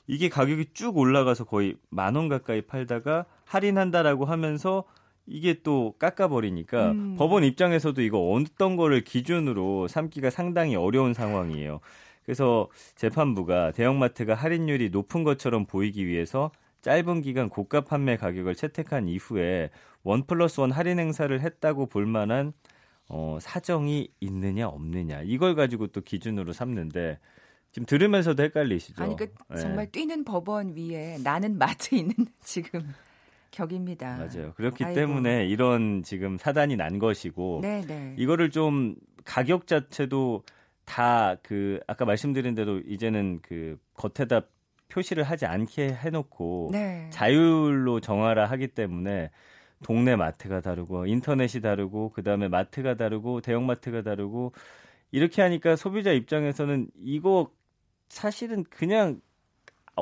이게 0.07 0.29
가격이 0.29 0.67
쭉 0.73 0.97
올라가서 0.97 1.43
거의 1.45 1.75
만 1.89 2.15
원 2.15 2.27
가까이 2.29 2.61
팔다가 2.61 3.25
할인한다라고 3.45 4.25
하면서 4.25 4.83
이게 5.29 5.61
또 5.63 5.93
깎아버리니까 5.99 6.91
음. 6.91 7.15
법원 7.15 7.43
입장에서도 7.43 8.01
이거 8.01 8.19
어떤 8.31 8.75
거를 8.75 9.03
기준으로 9.03 9.87
삼기가 9.87 10.29
상당히 10.29 10.75
어려운 10.75 11.13
상황이에요. 11.13 11.79
그래서 12.25 12.67
재판부가 12.95 13.71
대형마트가 13.71 14.35
할인율이 14.35 14.89
높은 14.89 15.23
것처럼 15.23 15.65
보이기 15.65 16.05
위해서 16.05 16.51
짧은 16.81 17.21
기간 17.21 17.49
고가 17.49 17.81
판매 17.81 18.17
가격을 18.17 18.55
채택한 18.55 19.07
이후에 19.07 19.69
원 20.03 20.25
플러스 20.25 20.61
원 20.61 20.71
할인 20.71 20.99
행사를 20.99 21.39
했다고 21.39 21.87
볼 21.87 22.05
만한 22.05 22.53
어, 23.07 23.37
사정이 23.41 24.09
있느냐 24.19 24.67
없느냐 24.67 25.21
이걸 25.23 25.55
가지고 25.55 25.87
또 25.87 26.01
기준으로 26.01 26.53
삼는데 26.53 27.19
지금 27.71 27.85
들으면서도 27.85 28.41
헷갈리시죠? 28.43 29.03
아니 29.03 29.15
그 29.15 29.31
네. 29.49 29.57
정말 29.57 29.91
뛰는 29.91 30.23
법원 30.23 30.75
위에 30.75 31.17
나는 31.23 31.57
마트 31.57 31.95
있는 31.95 32.13
지금 32.41 32.81
격입니다. 33.51 34.17
맞아요. 34.17 34.53
그렇기 34.55 34.83
아이고. 34.83 34.99
때문에 34.99 35.45
이런 35.47 36.03
지금 36.03 36.37
사단이 36.37 36.75
난 36.75 36.99
것이고 36.99 37.59
네네. 37.61 37.85
네. 37.85 38.15
이거를 38.17 38.49
좀 38.51 38.95
가격 39.25 39.67
자체도 39.67 40.43
다 40.85 41.37
그 41.43 41.79
아까 41.87 42.03
말씀드린 42.05 42.55
대로 42.55 42.79
이제는 42.79 43.39
그 43.43 43.77
겉에다 43.93 44.41
표시를 44.89 45.23
하지 45.23 45.45
않게 45.45 45.93
해놓고 45.93 46.69
네. 46.71 47.07
자율로 47.11 47.99
정하라 47.99 48.45
하기 48.47 48.69
때문에 48.69 49.29
동네 49.83 50.15
마트가 50.15 50.61
다르고 50.61 51.05
인터넷이 51.05 51.61
다르고 51.61 52.09
그 52.09 52.23
다음에 52.23 52.47
마트가 52.47 52.95
다르고 52.95 53.41
대형 53.41 53.67
마트가 53.67 54.01
다르고 54.01 54.51
이렇게 55.11 55.41
하니까 55.43 55.75
소비자 55.75 56.11
입장에서는 56.11 56.87
이거 56.97 57.51
사실은 58.09 58.63
그냥 58.63 59.21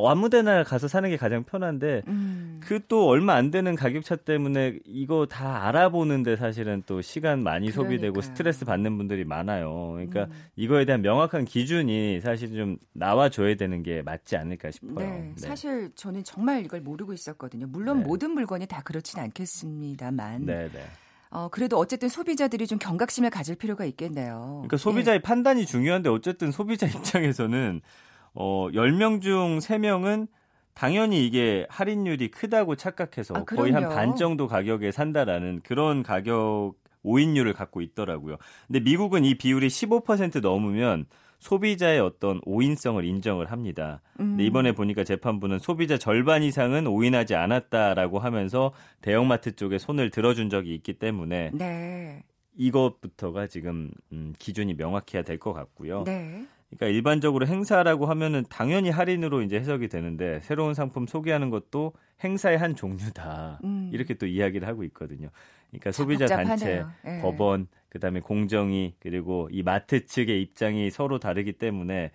아무 0.05 0.29
데나 0.29 0.63
가서 0.63 0.87
사는 0.87 1.09
게 1.09 1.17
가장 1.17 1.43
편한데 1.43 2.03
음. 2.07 2.59
그또 2.63 3.07
얼마 3.07 3.35
안 3.35 3.51
되는 3.51 3.75
가격차 3.75 4.15
때문에 4.15 4.79
이거 4.85 5.25
다 5.25 5.67
알아보는데 5.67 6.35
사실은 6.35 6.83
또 6.85 7.01
시간 7.01 7.41
많이 7.43 7.71
그러니까요. 7.71 7.85
소비되고 7.85 8.21
스트레스 8.21 8.65
받는 8.65 8.97
분들이 8.97 9.23
많아요. 9.23 9.91
그러니까 9.93 10.25
음. 10.25 10.31
이거에 10.55 10.85
대한 10.85 11.01
명확한 11.01 11.45
기준이 11.45 12.21
사실 12.21 12.53
좀 12.53 12.77
나와줘야 12.93 13.55
되는 13.55 13.83
게 13.83 14.01
맞지 14.01 14.35
않을까 14.35 14.71
싶어요. 14.71 14.99
네, 14.99 15.33
네. 15.35 15.47
사실 15.47 15.91
저는 15.95 16.23
정말 16.23 16.63
이걸 16.65 16.81
모르고 16.81 17.13
있었거든요. 17.13 17.67
물론 17.67 17.99
네. 17.99 18.05
모든 18.05 18.31
물건이 18.31 18.67
다 18.67 18.81
그렇진 18.83 19.19
않겠습니다만. 19.19 20.45
네, 20.45 20.69
네. 20.73 20.83
어, 21.29 21.49
그래도 21.49 21.77
어쨌든 21.77 22.09
소비자들이 22.09 22.67
좀 22.67 22.79
경각심을 22.79 23.29
가질 23.29 23.55
필요가 23.55 23.85
있겠네요. 23.85 24.61
그러니까 24.61 24.77
소비자의 24.77 25.17
예. 25.17 25.21
판단이 25.21 25.65
중요한데 25.65 26.09
어쨌든 26.09 26.51
소비자 26.51 26.87
입장에서는 26.87 27.81
어, 28.33 28.67
10명 28.71 29.21
중 29.21 29.59
3명은 29.59 30.27
당연히 30.73 31.25
이게 31.25 31.65
할인율이 31.69 32.29
크다고 32.29 32.75
착각해서 32.75 33.33
아, 33.35 33.43
거의 33.45 33.71
한 33.71 33.89
반 33.89 34.15
정도 34.15 34.47
가격에 34.47 34.91
산다라는 34.91 35.61
그런 35.63 36.03
가격 36.03 36.75
오인율을 37.03 37.53
갖고 37.53 37.81
있더라고요. 37.81 38.37
근데 38.67 38.79
미국은 38.81 39.23
이 39.25 39.35
비율이 39.35 39.67
15% 39.67 40.41
넘으면 40.41 41.05
소비자의 41.39 41.99
어떤 41.99 42.41
오인성을 42.45 43.03
인정을 43.03 43.51
합니다. 43.51 44.01
음. 44.19 44.31
근데 44.31 44.43
이번에 44.45 44.71
보니까 44.73 45.03
재판부는 45.03 45.59
소비자 45.59 45.97
절반 45.97 46.43
이상은 46.43 46.85
오인하지 46.87 47.35
않았다라고 47.35 48.19
하면서 48.19 48.73
대형마트 49.01 49.55
쪽에 49.55 49.77
손을 49.77 50.09
들어준 50.09 50.49
적이 50.49 50.73
있기 50.75 50.93
때문에 50.93 51.51
네. 51.53 52.23
이것부터가 52.55 53.47
지금 53.47 53.91
음, 54.11 54.33
기준이 54.39 54.73
명확해야 54.73 55.23
될 55.23 55.37
것 55.39 55.53
같고요. 55.53 56.03
네. 56.05 56.45
그러니까 56.69 56.87
일반적으로 56.87 57.47
행사라고 57.47 58.07
하면은 58.07 58.43
당연히 58.49 58.89
할인으로 58.89 59.41
이제 59.41 59.57
해석이 59.57 59.87
되는데 59.87 60.39
새로운 60.41 60.73
상품 60.73 61.07
소개하는 61.07 61.49
것도 61.49 61.93
행사의 62.23 62.57
한 62.57 62.75
종류다. 62.75 63.61
음. 63.63 63.89
이렇게 63.93 64.15
또 64.15 64.25
이야기를 64.25 64.67
하고 64.67 64.83
있거든요. 64.85 65.29
그러니까 65.69 65.91
소비자 65.91 66.25
단체, 66.25 66.83
네. 67.03 67.21
법원, 67.21 67.67
그다음에 67.89 68.19
공정위 68.19 68.95
그리고 68.99 69.47
이 69.51 69.63
마트 69.63 70.05
측의 70.05 70.41
입장이 70.41 70.91
서로 70.91 71.19
다르기 71.19 71.53
때문에 71.53 72.11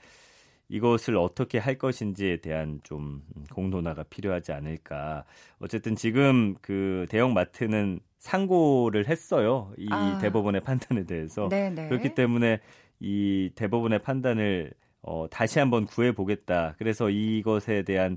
이것을 0.69 1.17
어떻게 1.17 1.59
할 1.59 1.77
것인지에 1.77 2.39
대한 2.39 2.81
좀 2.83 3.23
공론화가 3.53 4.05
필요하지 4.05 4.53
않을까. 4.53 5.25
어쨌든 5.61 5.97
지금 5.97 6.55
그 6.63 7.07
대형 7.11 7.35
마트는 7.35 8.01
상고를 8.19 9.09
했어요. 9.09 9.73
이 9.77 9.89
아. 9.91 10.19
대법원의 10.19 10.63
판단에 10.63 11.05
대해서. 11.05 11.49
네네. 11.49 11.89
그렇기 11.89 12.15
때문에 12.15 12.61
이 13.03 13.51
대법원의 13.57 14.01
판단을 14.03 14.73
어, 15.03 15.27
다시 15.31 15.59
한번 15.59 15.85
구해 15.87 16.13
보겠다. 16.13 16.75
그래서 16.79 17.11
이것에 17.11 17.83
대한 17.83 18.17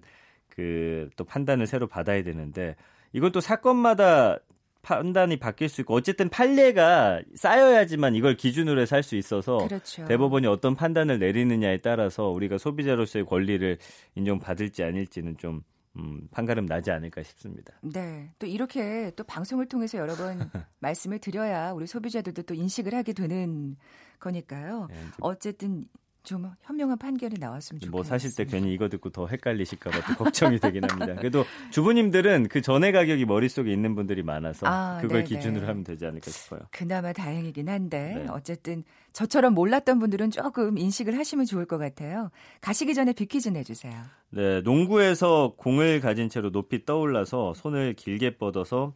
그 0.49 1.09
또 1.17 1.23
판단을 1.25 1.67
새로 1.67 1.87
받아야 1.87 2.23
되는데 2.23 2.75
이건 3.13 3.31
또 3.31 3.39
사건마다 3.41 4.37
판단이 4.81 5.37
바뀔 5.37 5.67
수 5.67 5.81
있고 5.81 5.95
어쨌든 5.95 6.29
판례가 6.29 7.21
쌓여야지만 7.35 8.15
이걸 8.15 8.35
기준으로 8.37 8.79
해서 8.81 8.95
할 8.95 9.03
수 9.03 9.15
있어서 9.15 9.57
그렇죠. 9.57 10.05
대법원이 10.05 10.45
어떤 10.47 10.75
판단을 10.75 11.17
내리느냐에 11.19 11.77
따라서 11.81 12.29
우리가 12.29 12.57
소비자로서의 12.59 13.25
권리를 13.25 13.77
인정받을지 14.15 14.83
아닐지는 14.83 15.37
좀 15.37 15.61
음, 15.97 16.27
판가름 16.31 16.65
나지 16.67 16.91
않을까 16.91 17.23
싶습니다. 17.23 17.73
네. 17.81 18.29
또 18.37 18.45
이렇게 18.45 19.11
또 19.15 19.23
방송을 19.23 19.67
통해서 19.67 19.97
여러 19.97 20.13
번 20.15 20.39
말씀을 20.79 21.19
드려야 21.19 21.71
우리 21.71 21.87
소비자들도 21.87 22.43
또 22.43 22.53
인식을 22.53 22.93
하게 22.93 23.13
되는 23.13 23.75
거니까요. 24.19 24.87
네, 24.89 24.95
어쨌든 25.21 25.85
좀 26.25 26.51
현명한 26.61 26.97
판결이 26.97 27.35
나왔으면 27.39 27.79
좋겠습니다. 27.79 27.91
뭐 27.91 28.03
사실 28.03 28.35
때 28.35 28.45
괜히 28.45 28.73
이거 28.73 28.89
듣고 28.89 29.11
더 29.11 29.27
헷갈리실까봐 29.27 30.07
또 30.07 30.23
걱정이 30.23 30.59
되긴 30.59 30.83
합니다. 30.83 31.15
그래도 31.15 31.45
주부님들은 31.71 32.47
그 32.49 32.61
전에 32.61 32.91
가격이 32.91 33.25
머릿속에 33.25 33.71
있는 33.71 33.95
분들이 33.95 34.23
많아서 34.23 34.65
아, 34.67 34.97
그걸 35.01 35.23
네네. 35.23 35.29
기준으로 35.29 35.67
하면 35.67 35.83
되지 35.83 36.05
않을까 36.05 36.31
싶어요. 36.31 36.61
그나마 36.71 37.13
다행이긴 37.13 37.69
한데 37.69 38.15
네. 38.15 38.27
어쨌든 38.31 38.83
저처럼 39.13 39.53
몰랐던 39.53 39.99
분들은 39.99 40.31
조금 40.31 40.77
인식을 40.77 41.17
하시면 41.17 41.45
좋을 41.45 41.65
것 41.65 41.77
같아요. 41.77 42.31
가시기 42.59 42.95
전에 42.95 43.13
빅퀴즈 43.13 43.49
내주세요. 43.49 43.93
네, 44.31 44.61
농구에서 44.61 45.53
공을 45.57 46.01
가진 46.01 46.27
채로 46.27 46.51
높이 46.51 46.85
떠올라서 46.85 47.53
손을 47.53 47.93
길게 47.93 48.37
뻗어서 48.37 48.93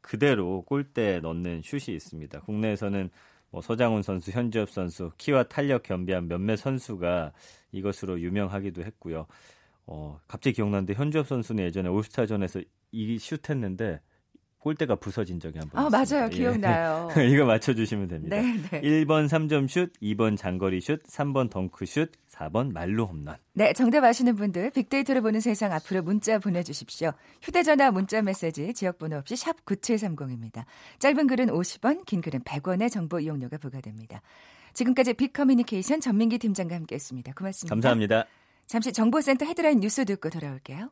그대로 0.00 0.62
골대에 0.62 1.20
넣는 1.20 1.60
슛이 1.62 1.94
있습니다. 1.94 2.40
국내에서는 2.40 3.10
뭐 3.50 3.60
서장훈 3.60 4.02
선수, 4.02 4.30
현주엽 4.30 4.70
선수, 4.70 5.10
키와 5.18 5.44
탄력 5.44 5.82
겸비한 5.82 6.28
몇몇 6.28 6.56
선수가 6.56 7.32
이것으로 7.72 8.20
유명하기도 8.20 8.82
했고요. 8.82 9.26
어, 9.86 10.20
갑자기 10.28 10.56
기억나는데 10.56 10.94
현주엽 10.94 11.26
선수는 11.26 11.64
예전에 11.64 11.88
올스타전에서 11.88 12.62
이 12.92 13.18
슛했는데 13.18 14.00
골대가 14.60 14.94
부서진 14.94 15.40
적이 15.40 15.58
한번 15.58 15.82
아, 15.82 15.86
있습니다. 15.86 16.16
맞아요. 16.16 16.30
예. 16.32 16.36
기억나요. 16.36 17.08
이거 17.32 17.44
맞춰 17.46 17.74
주시면 17.74 18.06
됩니다. 18.08 18.36
네, 18.36 18.60
네. 18.70 18.80
1번 18.80 19.26
3점 19.26 19.68
슛, 19.68 19.92
2번 20.00 20.36
장거리 20.36 20.80
슛, 20.80 21.02
3번 21.02 21.50
덩크 21.50 21.86
슛, 21.86 22.12
4번 22.30 22.72
만루 22.72 23.06
홈런. 23.06 23.36
네, 23.54 23.72
정답 23.72 24.04
아시는 24.04 24.36
분들 24.36 24.70
빅데이터를 24.70 25.22
보는 25.22 25.40
세상 25.40 25.72
앞으로 25.72 26.02
문자 26.02 26.38
보내 26.38 26.62
주십시오. 26.62 27.12
휴대 27.42 27.62
전화 27.62 27.90
문자 27.90 28.20
메시지 28.22 28.72
지역 28.74 28.98
번호 28.98 29.16
없이 29.16 29.34
샵 29.34 29.64
9730입니다. 29.64 30.64
짧은 30.98 31.26
글은 31.26 31.46
50원, 31.46 32.04
긴 32.04 32.20
글은 32.20 32.40
100원의 32.40 32.90
정보 32.90 33.18
이용료가 33.18 33.56
부과됩니다. 33.58 34.20
지금까지 34.74 35.14
빅 35.14 35.32
커뮤니케이션 35.32 36.00
전민기 36.00 36.38
팀장과 36.38 36.74
함께했습니다. 36.76 37.32
고맙습니다. 37.32 37.74
감사합니다. 37.74 38.26
잠시 38.66 38.92
정보센터 38.92 39.46
헤드라인 39.46 39.80
뉴스 39.80 40.04
듣고 40.04 40.28
돌아올게요. 40.30 40.90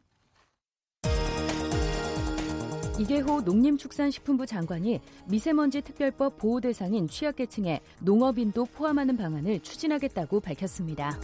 이개호 2.99 3.43
농림축산식품부 3.43 4.45
장관이 4.45 5.01
미세먼지 5.27 5.81
특별법 5.83 6.37
보호 6.37 6.61
대상인 6.61 7.07
취약계층에 7.07 7.81
농업인도 8.01 8.65
포함하는 8.67 9.17
방안을 9.17 9.61
추진하겠다고 9.61 10.41
밝혔습니다. 10.41 11.17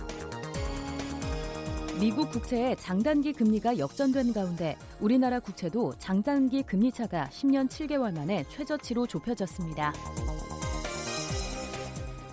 미국 1.99 2.31
국채의 2.31 2.77
장단기 2.77 3.33
금리가 3.33 3.79
역전된 3.79 4.33
가운데 4.33 4.77
우리나라 5.01 5.41
국채도 5.41 5.95
장단기 5.99 6.63
금리차가 6.63 7.29
10년 7.33 7.69
7개월 7.69 8.15
만에 8.15 8.45
최저치로 8.51 9.07
좁혀졌습니다. 9.09 9.93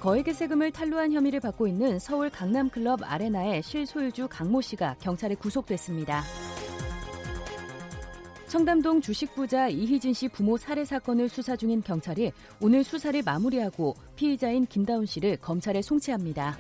거액의 0.02 0.34
세금을 0.34 0.72
탈루한 0.72 1.14
혐의를 1.14 1.40
받고 1.40 1.68
있는 1.68 1.98
서울 2.00 2.30
강남클럽 2.30 3.02
아레나의 3.04 3.62
실소유주 3.64 4.28
강모 4.30 4.62
씨가 4.62 4.98
경찰에 5.00 5.36
구속됐습니다. 5.36 6.24
청담동 8.52 9.00
주식부자 9.00 9.70
이희진 9.70 10.14
씨 10.14 10.28
부모 10.28 10.58
살해 10.58 10.84
사건을 10.84 11.30
수사 11.30 11.56
중인 11.56 11.82
경찰이 11.82 12.34
오늘 12.60 12.84
수사를 12.84 13.22
마무리하고 13.24 13.96
피의자인 14.18 14.66
김다운 14.66 15.06
씨를 15.06 15.38
검찰에 15.38 15.82
송치합니다. 15.82 16.58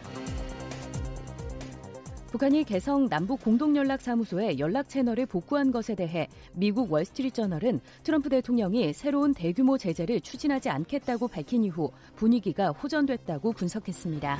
북한이 2.31 2.63
개성 2.63 3.09
남북 3.09 3.41
공동연락사무소에 3.41 4.57
연락 4.57 4.87
채널을 4.87 5.25
복구한 5.25 5.73
것에 5.73 5.95
대해 5.95 6.29
미국 6.53 6.89
월스트리트저널은 6.93 7.81
트럼프 8.03 8.29
대통령이 8.29 8.93
새로운 8.93 9.33
대규모 9.33 9.77
제재를 9.77 10.21
추진하지 10.21 10.69
않겠다고 10.69 11.27
밝힌 11.27 11.65
이후 11.65 11.91
분위기가 12.15 12.69
호전됐다고 12.69 13.51
분석했습니다. 13.51 14.39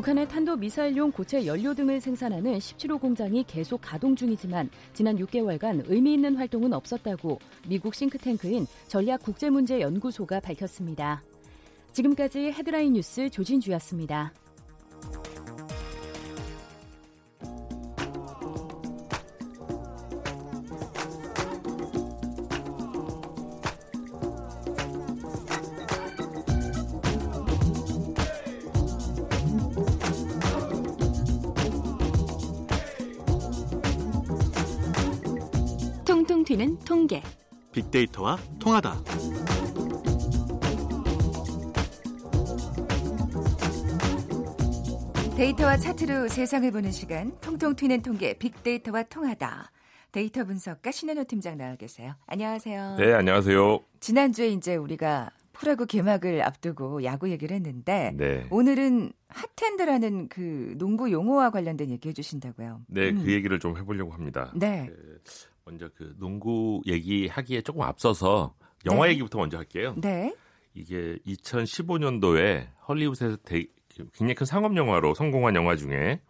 북한의 0.00 0.28
탄도미사일용 0.28 1.12
고체 1.12 1.44
연료 1.44 1.74
등을 1.74 2.00
생산하는 2.00 2.56
17호 2.56 2.98
공장이 2.98 3.44
계속 3.46 3.82
가동 3.82 4.16
중이지만 4.16 4.70
지난 4.94 5.18
6개월간 5.18 5.84
의미 5.88 6.14
있는 6.14 6.36
활동은 6.36 6.72
없었다고 6.72 7.38
미국 7.68 7.94
싱크탱크인 7.94 8.66
전략국제문제연구소가 8.88 10.40
밝혔습니다. 10.40 11.22
지금까지 11.92 12.50
헤드라인 12.50 12.94
뉴스 12.94 13.28
조진주였습니다. 13.28 14.32
빅데이터와 37.90 38.38
통하다. 38.58 38.94
데이터와 45.36 45.76
차트로 45.76 46.28
세상을 46.28 46.70
보는 46.70 46.90
시간 46.92 47.38
통통 47.40 47.74
튀는 47.74 48.02
통계 48.02 48.34
빅데이터와 48.34 49.04
통하다. 49.04 49.72
데이터 50.12 50.44
분석가 50.44 50.90
신현호 50.90 51.24
팀장 51.24 51.56
나와 51.56 51.76
계세요. 51.76 52.14
안녕하세요. 52.26 52.96
네, 52.98 53.12
안녕하세요. 53.12 53.80
지난주에 54.00 54.48
이제 54.48 54.76
우리가 54.76 55.30
프로야구 55.52 55.86
개막을 55.86 56.42
앞두고 56.42 57.04
야구 57.04 57.30
얘기를 57.30 57.54
했는데 57.56 58.12
네. 58.16 58.46
오늘은 58.50 59.12
핫핸드라는 59.28 60.28
그 60.28 60.74
농구 60.78 61.10
용어와 61.10 61.50
관련된 61.50 61.90
얘기 61.90 62.08
해주신다고요. 62.08 62.82
네, 62.88 63.10
음. 63.10 63.24
그 63.24 63.32
얘기를 63.32 63.58
좀 63.58 63.76
해보려고 63.76 64.12
합니다. 64.12 64.52
네. 64.54 64.90
그 65.70 65.72
먼저 65.72 65.88
그 65.94 66.14
농구 66.18 66.82
얘기하기에 66.86 67.62
조금 67.62 67.82
앞서서 67.82 68.54
영화 68.86 69.06
네. 69.06 69.12
얘기부터 69.12 69.38
먼저 69.38 69.56
할게요. 69.56 69.94
네. 69.98 70.34
이게 70.74 71.18
2015년도에 71.26 72.66
헐리우드에서 72.88 73.36
대, 73.44 73.66
굉장히 73.88 74.34
큰 74.34 74.46
상업 74.46 74.76
영화로 74.76 75.14
성공한 75.14 75.54
영화 75.54 75.76
중에 75.76 76.20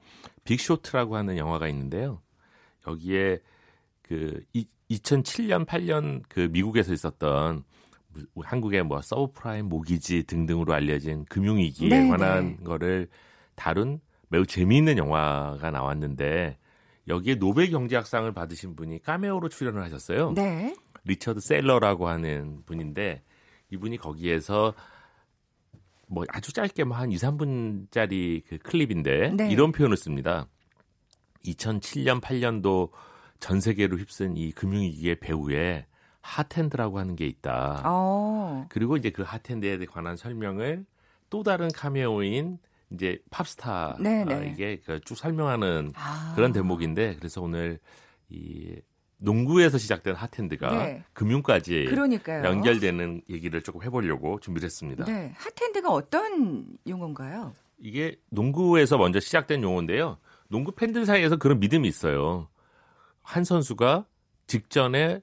빅쇼트라고 0.44 1.16
하는 1.16 1.37
영화가 1.37 1.68
있는데요. 1.68 2.20
여기에 2.87 3.40
그 4.03 4.42
이, 4.53 4.66
2007년 4.90 5.66
8년 5.66 6.22
그 6.29 6.48
미국에서 6.50 6.92
있었던 6.92 7.64
한국의 8.42 8.83
뭐 8.83 9.00
서브프라임 9.00 9.66
모기지 9.66 10.24
등등으로 10.24 10.72
알려진 10.72 11.24
금융위기에 11.26 11.88
네, 11.88 12.09
관한 12.09 12.57
네. 12.57 12.64
거를 12.64 13.09
다룬 13.55 14.00
매우 14.29 14.44
재미있는 14.46 14.98
영화가 14.98 15.70
나왔는데 15.70 16.59
여기에 17.08 17.36
노벨 17.36 17.70
경제학상을 17.70 18.30
받으신 18.32 18.76
분이 18.76 19.02
카메오로 19.02 19.48
출연을 19.48 19.82
하셨어요. 19.82 20.32
네. 20.32 20.74
리처드 21.04 21.40
세일러라고 21.40 22.09
하는 22.08 22.62
분인데 22.66 23.22
이분이 23.70 23.96
거기에서 23.98 24.74
뭐 26.06 26.24
아주 26.28 26.52
짧게 26.52 26.84
뭐한 26.84 27.12
2, 27.12 27.16
3분짜리 27.16 28.42
그 28.46 28.58
클립인데 28.58 29.30
네. 29.36 29.50
이런 29.50 29.72
표현을 29.72 29.96
씁니다. 29.96 30.46
2007년 31.44 32.20
8년도 32.20 32.90
전 33.38 33.60
세계로 33.60 33.96
휩쓴 33.96 34.36
이 34.36 34.52
금융위기의 34.52 35.20
배후에 35.20 35.86
hot 36.20 36.42
hand라고 36.42 36.98
하는 36.98 37.16
게 37.16 37.26
있다. 37.26 37.82
오. 37.84 37.88
어. 37.88 38.66
그리고 38.68 38.96
이제 38.96 39.10
그 39.10 39.22
hot 39.22 39.43
hand에 39.43 39.78
관한 39.86 40.16
설명을 40.16 40.84
또 41.30 41.42
다른 41.42 41.68
카메오인 41.72 42.58
이제 42.92 43.18
팝스타 43.31 43.96
네, 44.00 44.24
네. 44.24 44.50
이게 44.53 44.79
그쭉 44.79 45.16
설명하는 45.16 45.92
아. 45.94 46.33
그런 46.35 46.53
대목인데 46.53 47.16
그래서 47.16 47.40
오늘 47.40 47.79
이 48.29 48.76
농구에서 49.18 49.79
시작된 49.79 50.14
핫핸드가 50.14 50.70
네. 50.85 51.05
금융까지 51.12 51.85
그러니까요. 51.88 52.44
연결되는 52.44 53.22
얘기를 53.29 53.62
조금 53.62 53.83
해보려고 53.83 54.40
준비를 54.40 54.66
했습니다. 54.66 55.05
네, 55.05 55.33
핫핸드가 55.37 55.90
어떤 55.92 56.66
용어인가요? 56.88 57.53
이게 57.79 58.16
농구에서 58.31 58.98
먼저 58.98 59.20
시작된 59.20 59.62
용어인데요. 59.62 60.18
농구 60.48 60.72
팬들 60.72 61.07
사이에서 61.07 61.37
그런 61.37 61.61
믿음이 61.61 61.87
있어요. 61.87 62.48
한 63.22 63.44
선수가 63.44 64.07
직전에 64.46 65.20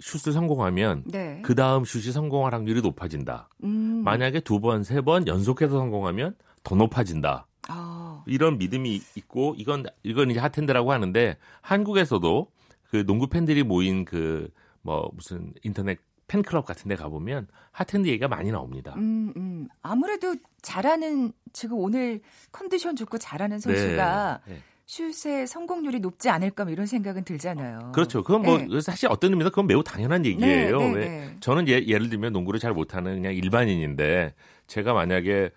슛을 0.00 0.32
성공하면 0.32 1.02
네. 1.06 1.42
그 1.44 1.54
다음 1.56 1.84
슛이 1.84 2.12
성공할 2.12 2.54
확률이 2.54 2.80
높아진다. 2.80 3.48
음. 3.64 4.02
만약에 4.04 4.40
두 4.40 4.60
번, 4.60 4.84
세 4.84 5.02
번 5.02 5.26
연속해서 5.26 5.76
성공하면 5.76 6.36
더 6.68 6.76
높아진다. 6.76 7.46
아. 7.68 8.22
이런 8.26 8.58
믿음이 8.58 9.00
있고 9.16 9.54
이건 9.56 9.86
이건 10.02 10.30
이제 10.30 10.40
핫핸드라고 10.40 10.92
하는데 10.92 11.36
한국에서도 11.62 12.50
그 12.90 13.04
농구 13.06 13.26
팬들이 13.28 13.62
모인 13.62 14.04
그 14.04 14.50
뭐 14.82 15.10
무슨 15.12 15.52
인터넷 15.62 15.98
팬클럽 16.28 16.64
같은 16.64 16.88
데 16.88 16.94
가보면 16.94 17.48
하텐드 17.72 18.08
얘기가 18.08 18.28
많이 18.28 18.50
나옵니다. 18.50 18.94
음, 18.96 19.32
음. 19.36 19.68
아무래도 19.82 20.34
잘하는 20.60 21.32
지금 21.52 21.78
오늘 21.78 22.20
컨디션 22.52 22.96
좋고 22.96 23.18
잘하는 23.18 23.60
선수가 23.60 24.40
네, 24.46 24.54
네. 24.54 24.60
슛의 24.86 25.46
성공률이 25.46 26.00
높지 26.00 26.28
않을까 26.28 26.64
뭐 26.64 26.72
이런 26.72 26.86
생각은 26.86 27.24
들잖아요. 27.24 27.92
그렇죠. 27.94 28.22
그건 28.22 28.42
뭐 28.42 28.58
네. 28.58 28.80
사실 28.80 29.08
어떤 29.10 29.30
의미에서 29.30 29.50
그건 29.50 29.66
매우 29.66 29.82
당연한 29.82 30.22
네, 30.22 30.30
얘기예요. 30.30 30.78
네, 30.78 30.92
네, 30.92 31.36
저는 31.40 31.68
예, 31.68 31.82
예를 31.86 32.08
들면 32.10 32.32
농구를 32.32 32.60
잘 32.60 32.72
못하는 32.72 33.14
그냥 33.14 33.34
일반인인데 33.34 34.34
제가 34.66 34.92
만약에 34.92 35.50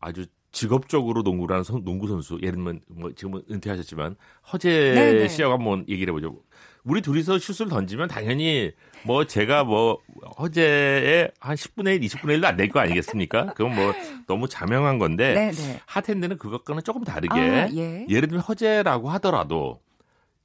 아주 0.00 0.26
직업적으로 0.50 1.22
농구를 1.22 1.54
하는 1.54 1.64
선, 1.64 1.84
농구 1.84 2.08
선수 2.08 2.38
예를 2.42 2.52
들면 2.54 2.80
뭐 2.88 3.12
지금은 3.14 3.42
은퇴하셨지만 3.50 4.16
허재 4.52 5.28
씨하고 5.28 5.54
한번 5.54 5.84
얘기를 5.88 6.12
해보죠. 6.12 6.40
우리 6.84 7.02
둘이서 7.02 7.38
슛을 7.38 7.68
던지면 7.68 8.08
당연히 8.08 8.72
뭐 9.04 9.26
제가 9.26 9.64
뭐 9.64 9.98
허재의 10.38 11.32
한 11.38 11.54
10분의 11.56 11.96
1, 12.02 12.08
20분의 12.08 12.40
1도 12.40 12.44
안 12.46 12.56
될 12.56 12.68
거 12.70 12.80
아니겠습니까? 12.80 13.52
그건 13.52 13.74
뭐 13.74 13.92
너무 14.26 14.48
자명한 14.48 14.98
건데 14.98 15.34
네네. 15.34 15.80
하텐드는 15.84 16.38
그것과는 16.38 16.82
조금 16.82 17.04
다르게 17.04 17.34
아, 17.38 17.68
예. 17.74 18.06
예를 18.08 18.28
들면 18.28 18.40
허재라고 18.40 19.10
하더라도 19.10 19.80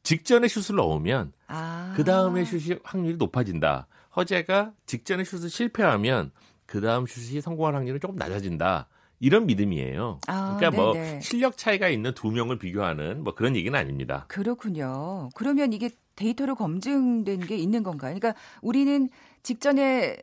직전에 0.04 0.50
슛을 0.50 0.76
넣으면 0.76 1.32
아. 1.48 1.94
그 1.96 2.04
다음에 2.04 2.44
슛이 2.44 2.80
확률이 2.84 3.16
높아진다. 3.16 3.88
허재가 4.18 4.74
직전에 4.86 5.24
슛을 5.24 5.50
실패하면 5.50 6.32
그 6.66 6.82
다음 6.82 7.06
슛이 7.06 7.40
성공할 7.40 7.76
확률은 7.76 8.02
조금 8.02 8.18
낮아진다. 8.18 8.88
이런 9.24 9.46
믿음이에요. 9.46 10.20
아, 10.28 10.58
그러니까 10.58 10.82
뭐 10.82 10.94
네네. 10.94 11.12
뭐 11.12 11.22
실력 11.22 11.56
차이가 11.56 11.88
있는 11.88 12.14
두 12.14 12.30
명을 12.30 12.60
비교하는 12.60 13.24
뭐 13.24 13.34
그런 13.34 13.56
얘기는 13.56 13.74
아닙니다. 13.80 14.26
그렇군요. 14.28 15.30
그러면 15.34 15.72
이게 15.72 15.92
데이터로 16.18 16.56
검증된 16.56 17.40
게 17.40 17.56
있는 17.56 17.84
건가요? 17.84 18.14
그러니까 18.20 18.38
우리는 18.62 19.08
직전에 19.42 20.18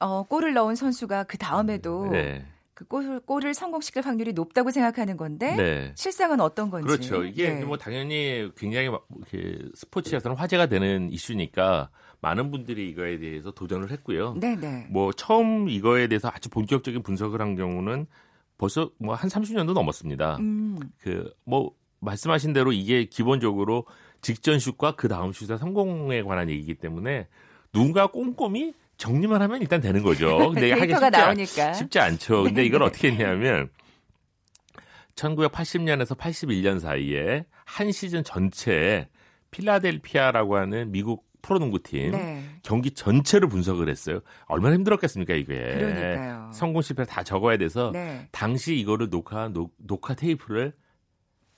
어, 0.00 0.22
골을 0.22 0.54
넣은 0.54 0.74
선수가 0.74 1.24
그 1.24 1.36
다음에도 1.36 2.08
네. 2.10 2.46
그 2.72 2.86
골, 2.86 3.20
골을 3.20 3.52
성공시킬 3.52 4.00
확률이 4.02 4.32
높다고 4.32 4.70
생각하는 4.70 5.18
건데 5.18 5.54
네. 5.54 5.92
실상은 5.94 6.40
어떤 6.40 6.70
건지. 6.70 6.86
그렇죠. 6.86 7.24
이게 7.24 7.50
네. 7.50 7.64
뭐 7.64 7.76
당연히 7.76 8.50
굉장히 8.56 8.86
이렇게 8.86 9.58
스포츠에서는 9.74 10.34
화제가 10.34 10.66
되는 10.66 11.10
이슈니까 11.10 11.90
많은 12.20 12.50
분들이 12.50 12.88
이거에 12.88 13.18
대해서 13.18 13.50
도전을 13.50 13.90
했고요. 13.90 14.34
네네. 14.40 14.56
네. 14.56 14.86
뭐 14.90 15.12
처음 15.12 15.68
이거에 15.68 16.06
대해서 16.08 16.28
아주 16.32 16.48
본격적인 16.48 17.02
분석을 17.02 17.42
한 17.42 17.54
경우는 17.54 18.06
벌써 18.58 18.90
뭐 18.98 19.14
한 19.14 19.28
30년도 19.28 19.72
넘었습니다. 19.72 20.36
음. 20.40 20.78
그뭐 21.00 21.72
말씀하신 22.00 22.52
대로 22.52 22.72
이게 22.72 23.04
기본적으로 23.06 23.86
직전 24.22 24.58
슛과 24.58 24.92
그 24.96 25.08
다음 25.08 25.32
슛의 25.32 25.58
성공에 25.58 26.22
관한 26.22 26.48
얘기이기 26.50 26.74
때문에 26.74 27.28
누군가 27.72 28.06
꼼꼼히 28.06 28.72
정리만 28.96 29.42
하면 29.42 29.60
일단 29.60 29.80
되는 29.80 30.02
거죠. 30.02 30.38
근데 30.52 30.72
하기 30.72 30.92
쉽지, 30.92 31.10
나오니까. 31.10 31.72
쉽지 31.74 31.98
않죠. 31.98 32.44
근데 32.44 32.64
이걸 32.64 32.82
어떻게 32.82 33.10
했냐면 33.10 33.68
1980년에서 35.16 36.16
81년 36.16 36.80
사이에 36.80 37.44
한 37.64 37.92
시즌 37.92 38.22
전체에 38.24 39.08
필라델피아라고 39.50 40.56
하는 40.56 40.92
미국 40.92 41.25
프로농구팀 41.46 42.10
네. 42.10 42.42
경기 42.62 42.90
전체를 42.90 43.48
분석을 43.48 43.88
했어요. 43.88 44.20
얼마나 44.46 44.74
힘들었겠습니까 44.74 45.34
이게. 45.34 45.54
그러니까요. 45.54 46.50
성공 46.52 46.82
실패를 46.82 47.06
다 47.06 47.22
적어야 47.22 47.56
돼서 47.56 47.90
네. 47.92 48.28
당시 48.32 48.76
이거를 48.76 49.08
녹화 49.10 49.48
녹, 49.48 49.72
녹화 49.78 50.14
테이프를 50.14 50.72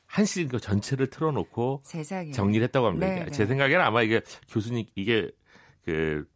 한 0.06 0.24
시즌 0.24 0.48
그 0.48 0.58
전체를 0.60 1.08
틀어놓고 1.08 1.82
세상에. 1.84 2.30
정리를 2.32 2.62
했다고 2.64 2.86
합니다. 2.86 3.06
네, 3.06 3.24
네. 3.24 3.30
제 3.30 3.46
생각에는 3.46 3.80
아마 3.84 4.02
이게 4.02 4.20
교수님 4.50 4.86
이게 4.94 5.30
그 5.84 6.26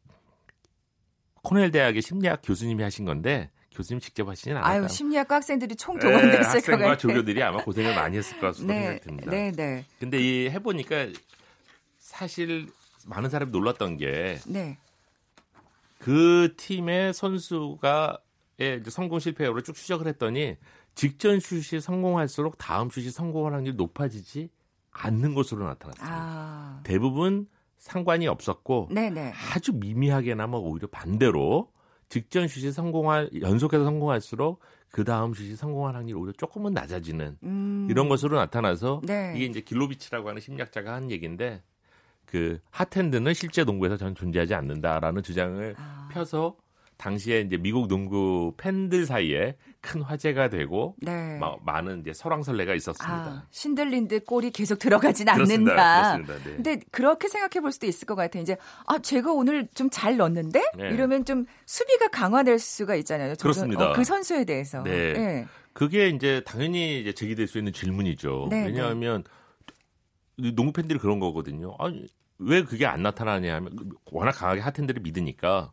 코넬 1.43 1.71
대학의 1.71 2.03
심리학 2.03 2.41
교수님이 2.43 2.83
하신 2.83 3.05
건데 3.05 3.51
교수님 3.75 4.01
직접 4.01 4.29
하시진 4.29 4.57
않아요. 4.57 4.83
아유 4.83 4.88
심리학과 4.88 5.37
학생들이 5.37 5.77
총 5.77 5.99
동원됐을 5.99 6.31
네, 6.41 6.47
학생과 6.47 6.79
것 6.79 6.85
같아요. 6.93 6.97
조교들이 6.99 7.43
아마 7.43 7.62
고생을 7.65 7.95
많이 7.95 8.17
했을 8.19 8.38
것같습 8.38 8.67
네, 8.67 8.75
생각이 8.75 9.01
듭니다. 9.01 9.31
네, 9.31 9.51
네. 9.53 9.85
근데 9.99 10.19
이 10.21 10.49
해보니까 10.51 11.09
사실 11.99 12.69
많은 13.07 13.31
사람이 13.31 13.51
놀랐던 13.53 13.97
게 13.97 14.38
네. 14.47 14.79
그 15.99 16.55
팀의 16.57 17.15
선수가 17.15 18.19
성공 18.88 19.19
실패율을 19.19 19.62
쭉 19.62 19.75
추적을 19.75 20.07
했더니 20.07 20.57
직전 20.95 21.41
슛이 21.41 21.81
성공할수록 21.81 22.59
다음 22.59 22.91
슛이 22.91 23.11
성공할 23.11 23.55
확률이 23.55 23.77
높아지지 23.77 24.51
않는 24.91 25.35
것으로 25.35 25.65
나타났습니다. 25.67 26.15
아. 26.15 26.81
대부분 26.85 27.47
상관이 27.79 28.29
없었고 28.29 28.88
네네. 28.93 29.33
아주 29.55 29.73
미미하게나마 29.73 30.59
오히려 30.59 30.87
반대로 30.88 31.73
직전 32.09 32.47
슛이 32.47 32.73
성공할 32.73 33.31
연속해서 33.41 33.85
성공할수록 33.85 34.61
그 34.91 35.05
다음 35.05 35.33
슛이 35.33 35.57
성공할 35.57 35.97
확률이 35.97 36.21
오히려 36.21 36.33
조금은 36.33 36.75
낮아지는 36.75 37.38
음. 37.43 37.88
이런 37.91 38.09
것으로 38.09 38.37
나타나서 38.37 39.01
네. 39.05 39.33
이게 39.35 39.47
이제 39.47 39.62
길로비치라고 39.62 40.29
하는 40.29 40.41
심리학자가 40.41 40.93
한 40.93 41.11
얘기인데 41.11 41.62
그 42.33 42.59
하텐드는 42.71 43.35
실제 43.35 43.62
농구에서 43.62 43.99
전 43.99 44.14
존재하지 44.14 44.55
않는다라는 44.55 45.23
주장을 45.23 45.75
아. 45.77 46.09
펴서 46.11 46.57
당시에 46.97 47.40
이제 47.40 47.59
미국 47.59 47.88
농구 47.88 48.55
팬들 48.57 49.05
사이에 49.05 49.57
큰 49.83 50.01
화제가 50.01 50.49
되고 50.49 50.95
네. 50.99 51.37
마, 51.37 51.57
많은 51.62 52.01
이제 52.01 52.14
설왕설래가 52.14 52.75
있었습니다. 52.77 53.14
아, 53.14 53.47
신들린 53.51 54.09
듯 54.09 54.25
골이 54.25 54.51
계속 54.51 54.79
들어가진 54.79 55.29
않는다. 55.29 56.14
그렇습니다. 56.23 56.49
네. 56.49 56.57
근데 56.57 56.81
그렇게 56.90 57.29
생각해 57.29 57.61
볼 57.61 57.71
수도 57.71 57.87
있을 57.87 58.07
것 58.07 58.14
같아요. 58.14 58.42
이제 58.42 58.57
아 58.87 58.99
제가 58.99 59.33
오늘 59.33 59.68
좀 59.75 59.90
잘 59.90 60.16
넣었는데 60.16 60.62
네. 60.79 60.88
이러면 60.88 61.27
좀 61.27 61.45
수비가 61.66 62.09
강화될 62.09 62.59
수가 62.59 62.95
있잖아요. 62.95 63.35
그렇습니다. 63.38 63.90
어, 63.90 63.92
그 63.92 64.05
선수에 64.05 64.47
대해서. 64.47 64.83
네. 64.85 65.12
네. 65.12 65.47
그게 65.75 66.09
이제 66.09 66.40
당연히 66.47 67.01
이제 67.01 67.12
제기될 67.12 67.47
수 67.47 67.59
있는 67.59 67.75
질문이죠. 67.75 68.47
네, 68.49 68.61
네. 68.61 68.66
왜냐하면 68.68 69.23
농구 70.55 70.73
팬들이 70.73 70.99
그런 70.99 71.18
거거든요. 71.18 71.75
아니 71.79 72.07
왜 72.44 72.62
그게 72.64 72.87
안 72.87 73.02
나타나냐 73.02 73.55
하면 73.57 73.90
워낙 74.11 74.33
강하게 74.33 74.61
하텐들을 74.61 75.02
믿으니까 75.02 75.72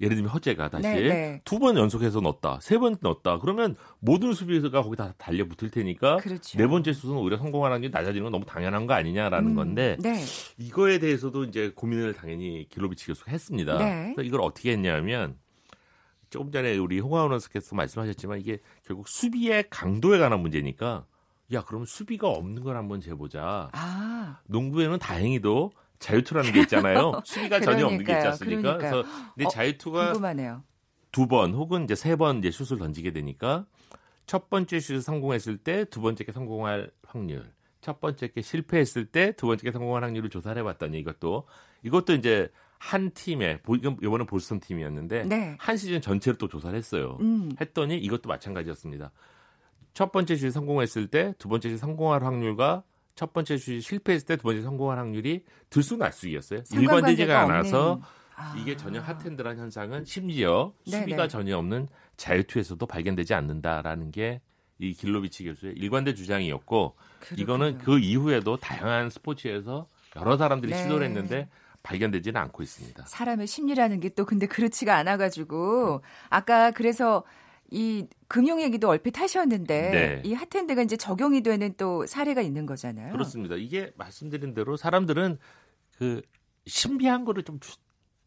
예를 0.00 0.16
들면 0.16 0.32
허재가 0.32 0.70
다시 0.70 0.82
네, 0.88 1.00
네. 1.08 1.40
두번 1.44 1.76
연속해서 1.76 2.20
넣었다, 2.20 2.58
세 2.62 2.78
번 2.78 2.96
넣었다. 3.02 3.38
그러면 3.38 3.76
모든 3.98 4.32
수비수가 4.32 4.80
거기 4.82 4.96
다 4.96 5.12
달려 5.18 5.44
붙을 5.46 5.70
테니까 5.70 6.16
그렇죠. 6.16 6.56
네 6.56 6.66
번째 6.66 6.92
슛은 6.94 7.14
오히려 7.16 7.36
성공하는 7.36 7.82
게 7.82 7.88
낮아지는 7.90 8.22
건 8.22 8.32
너무 8.32 8.46
당연한 8.46 8.86
거 8.86 8.94
아니냐라는 8.94 9.50
음, 9.50 9.54
건데 9.56 9.98
네. 10.00 10.24
이거에 10.56 10.98
대해서도 11.00 11.44
이제 11.44 11.72
고민을 11.74 12.14
당연히 12.14 12.66
길로비치 12.70 13.08
교수가 13.08 13.30
했습니다. 13.30 13.76
네. 13.76 14.12
그래서 14.14 14.26
이걸 14.26 14.40
어떻게 14.40 14.72
했냐면 14.72 15.36
조금 16.30 16.50
전에 16.50 16.78
우리 16.78 16.98
홍하원 17.00 17.32
원스께서 17.32 17.74
말씀하셨지만 17.76 18.40
이게 18.40 18.58
결국 18.86 19.06
수비의 19.06 19.64
강도에 19.68 20.18
관한 20.18 20.40
문제니까 20.40 21.04
야 21.52 21.62
그럼 21.62 21.84
수비가 21.84 22.28
없는 22.28 22.62
걸 22.62 22.76
한번 22.78 23.00
재보자. 23.02 23.68
아. 23.72 24.38
농구에는 24.46 24.98
다행히도 24.98 25.72
자유투라는 26.00 26.52
게 26.52 26.60
있잖아요. 26.62 27.12
수비가 27.24 27.60
전혀 27.60 27.86
없는 27.86 28.04
게 28.04 28.12
있지 28.14 28.26
않습니까? 28.26 28.76
그러니까요. 28.78 29.02
그래서 29.02 29.08
근데 29.34 29.44
어, 29.46 29.48
자유투가 29.48 30.12
두번 31.12 31.54
혹은 31.54 31.84
이제 31.84 31.94
세 31.94 32.16
번 32.16 32.38
이제 32.38 32.50
슛을 32.50 32.78
던지게 32.78 33.12
되니까 33.12 33.66
첫 34.26 34.50
번째 34.50 34.80
슛을 34.80 35.02
성공했을 35.02 35.58
때 35.58 35.84
두 35.84 36.00
번째 36.00 36.24
게 36.24 36.32
성공할 36.32 36.90
확률, 37.06 37.52
첫 37.80 38.00
번째 38.00 38.28
게 38.28 38.42
실패했을 38.42 39.06
때 39.06 39.32
두 39.32 39.46
번째 39.46 39.62
게 39.64 39.72
성공할 39.72 40.02
확률을 40.04 40.30
조사를 40.30 40.58
해봤더니 40.60 40.98
이것도 41.00 41.46
이것도 41.82 42.14
이제 42.14 42.50
한 42.78 43.10
팀에 43.10 43.58
이번은 44.02 44.24
보스턴 44.26 44.58
팀이었는데 44.60 45.24
네. 45.24 45.54
한 45.58 45.76
시즌 45.76 46.00
전체를 46.00 46.38
또 46.38 46.48
조사를 46.48 46.76
했어요. 46.76 47.18
음. 47.20 47.50
했더니 47.60 47.98
이것도 47.98 48.28
마찬가지였습니다. 48.28 49.10
첫 49.92 50.12
번째 50.12 50.36
슛이 50.36 50.50
성공했을 50.52 51.08
때 51.08 51.34
두 51.38 51.48
번째 51.48 51.68
슛이 51.68 51.78
성공할 51.78 52.24
확률과 52.24 52.84
첫 53.14 53.32
번째 53.32 53.56
슛이 53.56 53.80
실패했을 53.80 54.26
때 54.26 54.36
두 54.36 54.42
번째 54.44 54.62
성공할 54.62 54.98
확률이 54.98 55.44
들쑥날쑥이었어요. 55.70 56.62
일관되지가 56.72 57.40
않아서 57.42 58.00
아. 58.36 58.54
이게 58.58 58.76
전혀 58.76 59.00
핫핸드란 59.00 59.58
현상은 59.58 60.04
심지어 60.04 60.72
네네. 60.86 61.00
수비가 61.02 61.28
전혀 61.28 61.58
없는 61.58 61.88
자유투에서도 62.16 62.84
발견되지 62.86 63.34
않는다라는 63.34 64.10
게 64.10 64.40
이 64.82 64.94
길로비치 64.94 65.44
교수의 65.44 65.74
일관된 65.76 66.14
주장이었고 66.14 66.96
그렇군요. 67.18 67.42
이거는 67.42 67.78
그 67.78 67.98
이후에도 67.98 68.56
다양한 68.56 69.10
스포츠에서 69.10 69.86
여러 70.16 70.38
사람들이 70.38 70.72
네. 70.72 70.82
시도를 70.82 71.06
했는데 71.06 71.50
발견되지는 71.82 72.40
않고 72.40 72.62
있습니다. 72.62 73.04
사람의 73.06 73.46
심리라는 73.46 74.00
게 74.00 74.08
또 74.08 74.24
근데 74.24 74.46
그렇지가 74.46 74.96
않아가지고 74.96 76.00
아까 76.30 76.70
그래서 76.70 77.24
이 77.70 78.06
금융 78.28 78.60
얘기도 78.60 78.88
얼핏 78.88 79.18
하셨는데 79.20 79.90
네. 79.90 80.22
이 80.24 80.34
핫핸드가 80.34 80.82
이제 80.82 80.96
적용이 80.96 81.42
되는 81.42 81.74
또 81.76 82.04
사례가 82.06 82.42
있는 82.42 82.66
거잖아요. 82.66 83.12
그렇습니다. 83.12 83.54
이게 83.56 83.92
말씀드린 83.96 84.54
대로 84.54 84.76
사람들은 84.76 85.38
그 85.96 86.22
신비한 86.66 87.24
거를 87.24 87.42
좀 87.42 87.60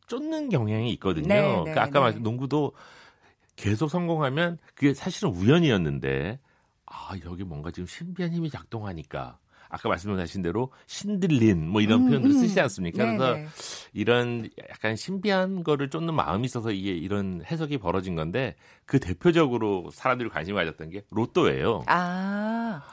쫓는 0.08 0.50
경향이 0.50 0.92
있거든요. 0.94 1.28
네, 1.28 1.42
네 1.42 1.48
그러니까 1.48 1.84
아까 1.84 1.92
네. 1.92 2.00
말씀 2.00 2.24
농구도 2.24 2.74
계속 3.56 3.90
성공하면 3.90 4.58
그게 4.76 4.94
사실은 4.94 5.30
우연이었는데 5.30 6.40
아 6.86 7.12
여기 7.26 7.44
뭔가 7.44 7.72
지금 7.72 7.88
신비한 7.88 8.32
힘이 8.32 8.50
작동하니까 8.50 9.40
아까 9.74 9.90
말씀하신 9.90 10.44
대로 10.44 10.72
신들린 10.86 11.68
뭐 11.68 11.82
이런 11.82 12.02
음, 12.04 12.10
표현도 12.10 12.30
쓰시지 12.32 12.62
않습니까? 12.62 13.04
음. 13.04 13.18
그래서 13.18 13.50
이런 13.92 14.48
약간 14.70 14.96
신비한 14.96 15.64
거를 15.64 15.90
쫓는 15.90 16.14
마음이 16.14 16.46
있어서 16.46 16.72
이게 16.72 16.92
이런 16.92 17.42
해석이 17.44 17.80
벌어진 17.80 18.14
건데 18.16 18.56
그 18.86 19.00
대표적으로 19.00 19.90
사람들이 19.92 20.30
관심을 20.30 20.64
가졌던 20.64 20.92
게 20.92 21.02
로또예요. 21.10 21.84
아, 21.88 22.84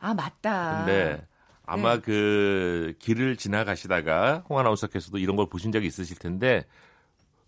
아 0.00 0.14
맞다. 0.14 0.78
근데 0.84 1.24
아마 1.64 1.94
네. 1.94 2.00
그 2.00 2.94
길을 2.98 3.36
지나가시다가 3.36 4.42
홍 4.48 4.58
아나운서께서도 4.58 5.18
이런 5.18 5.36
걸 5.36 5.46
보신 5.48 5.70
적이 5.70 5.86
있으실 5.86 6.18
텐데 6.18 6.64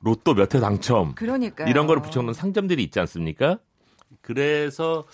로또 0.01 0.35
몇 0.35 0.55
회 0.55 0.61
당첨. 0.61 1.17
그러니까 1.17 1.65
이런 1.69 1.89
걸 1.89 2.01
붙여놓은 2.03 2.35
상점들이 2.35 2.85
있지 2.85 3.01
않습니까? 3.01 3.59
그래서 4.21 5.07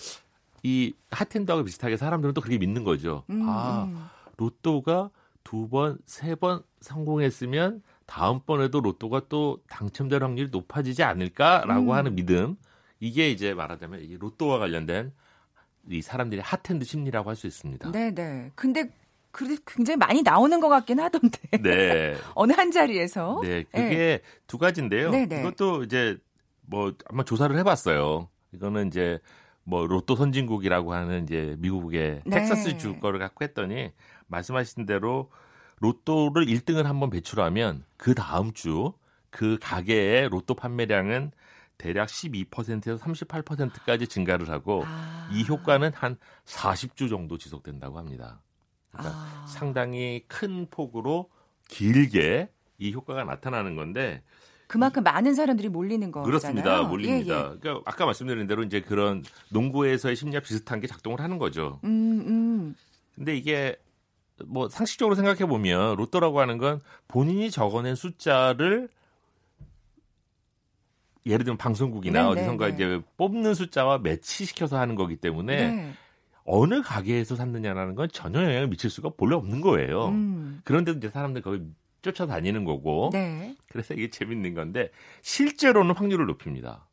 이 0.67 0.93
핫핸드하고 1.11 1.63
비슷하게 1.63 1.95
사람들은 1.95 2.33
또 2.33 2.41
그렇게 2.41 2.57
믿는 2.57 2.83
거죠. 2.83 3.23
음, 3.29 3.43
아, 3.47 3.85
음. 3.85 4.05
로또가 4.35 5.09
두 5.45 5.69
번, 5.69 5.97
세 6.05 6.35
번 6.35 6.61
성공했으면 6.81 7.81
다음번에도 8.05 8.81
로또가 8.81 9.21
또 9.29 9.59
당첨될 9.69 10.21
확률이 10.23 10.49
높아지지 10.51 11.03
않을까라고 11.03 11.91
음. 11.91 11.91
하는 11.91 12.15
믿음. 12.15 12.57
이게 12.99 13.29
이제 13.29 13.53
말하자면 13.53 14.01
이 14.01 14.17
로또와 14.17 14.59
관련된 14.59 15.13
이 15.89 16.01
사람들의 16.01 16.43
핫핸드 16.43 16.83
심리라고 16.83 17.29
할 17.29 17.35
수 17.37 17.47
있습니다. 17.47 17.91
네, 17.91 18.11
네. 18.13 18.51
근데 18.55 18.89
그래도 19.31 19.55
굉장히 19.65 19.97
많이 19.97 20.21
나오는 20.21 20.59
것 20.59 20.67
같긴 20.67 20.99
하던데. 20.99 21.39
네. 21.63 22.15
어느 22.35 22.51
한 22.53 22.71
자리에서. 22.71 23.39
네, 23.43 23.63
그게 23.63 23.87
네. 23.89 24.21
두 24.47 24.57
가지인데요. 24.57 25.11
네네. 25.11 25.25
네. 25.27 25.39
이것도 25.41 25.83
이제 25.83 26.17
뭐 26.61 26.93
아마 27.09 27.23
조사를 27.23 27.55
해봤어요. 27.57 28.27
이거는 28.53 28.87
이제 28.87 29.19
뭐 29.67 29.85
로또 29.85 30.15
선진국이라고 30.15 30.93
하는 30.93 31.23
이제 31.23 31.55
미국의 31.59 32.21
네. 32.25 32.29
텍사스 32.29 32.77
주 32.77 32.99
거를 32.99 33.19
갖고 33.19 33.43
했더니 33.43 33.91
말씀하신 34.27 34.85
대로 34.85 35.29
로또를 35.79 36.45
1등을 36.45 36.83
한번 36.83 37.09
배출하면 37.09 37.83
그 37.97 38.15
다음 38.15 38.53
주 38.53 38.93
그 39.29 39.57
가게의 39.61 40.29
로또 40.29 40.55
판매량은 40.55 41.31
대략 41.77 42.07
12%에서 42.07 42.97
38%까지 42.97 44.07
증가를 44.07 44.49
하고 44.49 44.83
아. 44.85 45.29
이 45.31 45.45
효과는 45.47 45.91
한 45.93 46.17
40주 46.45 47.07
정도 47.09 47.37
지속된다고 47.37 47.99
합니다. 47.99 48.41
그러니까 48.91 49.15
아. 49.15 49.45
상당히 49.47 50.23
큰 50.27 50.67
폭으로 50.71 51.29
길게 51.67 52.49
이 52.79 52.93
효과가 52.93 53.25
나타나는 53.25 53.75
건데 53.75 54.23
그만큼 54.67 55.03
많은 55.03 55.33
사람들이 55.33 55.69
몰리는 55.69 56.11
거잖아요. 56.11 56.25
그렇습니다. 56.25 56.83
몰립니다. 56.83 57.35
예, 57.35 57.53
예. 57.53 57.57
그러니까 57.59 57.81
아까 57.89 58.05
말씀드린 58.05 58.47
대로 58.47 58.63
이제 58.63 58.81
그런 58.81 59.23
농구에서의 59.49 60.15
심리와 60.15 60.41
비슷한 60.41 60.79
게 60.81 60.87
작동을 60.87 61.21
하는 61.21 61.37
거죠. 61.37 61.79
음, 61.85 62.23
음. 62.27 62.75
근데 63.15 63.35
이게 63.35 63.77
뭐 64.45 64.69
상식적으로 64.69 65.15
생각해 65.15 65.45
보면 65.45 65.95
로또라고 65.95 66.39
하는 66.39 66.57
건 66.57 66.81
본인이 67.07 67.49
적어낸 67.49 67.95
숫자를 67.95 68.89
예를 71.25 71.43
들면 71.43 71.57
방송국이나 71.57 72.23
네, 72.23 72.27
어디선가 72.29 72.67
네, 72.67 72.71
네. 72.71 72.75
이제 72.75 73.05
뽑는 73.17 73.53
숫자와 73.53 73.99
매치시켜서 73.99 74.77
하는 74.77 74.95
거기 74.95 75.15
때문에 75.17 75.71
네. 75.71 75.93
어느 76.43 76.81
가게에서 76.81 77.35
샀느냐라는 77.35 77.95
건 77.95 78.07
전혀 78.11 78.41
영향을 78.41 78.67
미칠 78.67 78.89
수가 78.89 79.09
본래 79.17 79.35
없는 79.35 79.59
거예요. 79.61 80.09
음. 80.09 80.61
그런데도 80.63 80.99
이제 80.99 81.09
사람들 81.09 81.41
거기 81.41 81.61
쫓아다니는 82.13 82.63
거고. 82.65 83.09
네. 83.13 83.55
그래서 83.69 83.93
이게 83.93 84.09
재밌는 84.09 84.53
건데 84.53 84.91
실제로는 85.21 85.95
확률을 85.95 86.25
높입니다. 86.27 86.87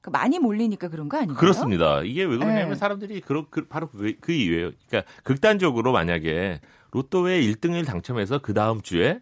그 0.00 0.10
많이 0.10 0.38
몰리니까 0.38 0.88
그런 0.88 1.08
거 1.08 1.16
아닌가요? 1.16 1.36
그렇습니다. 1.38 2.02
이게 2.02 2.22
왜 2.22 2.36
그러냐면 2.36 2.68
네. 2.70 2.74
사람들이 2.76 3.20
그, 3.22 3.44
그, 3.50 3.66
바로 3.66 3.88
그, 3.88 4.14
그 4.20 4.32
이유예요. 4.32 4.70
그러니까 4.88 5.10
극단적으로 5.24 5.90
만약에 5.92 6.60
로또에 6.92 7.40
1등을 7.40 7.84
당첨해서 7.84 8.38
그 8.38 8.54
다음 8.54 8.80
주에 8.82 9.18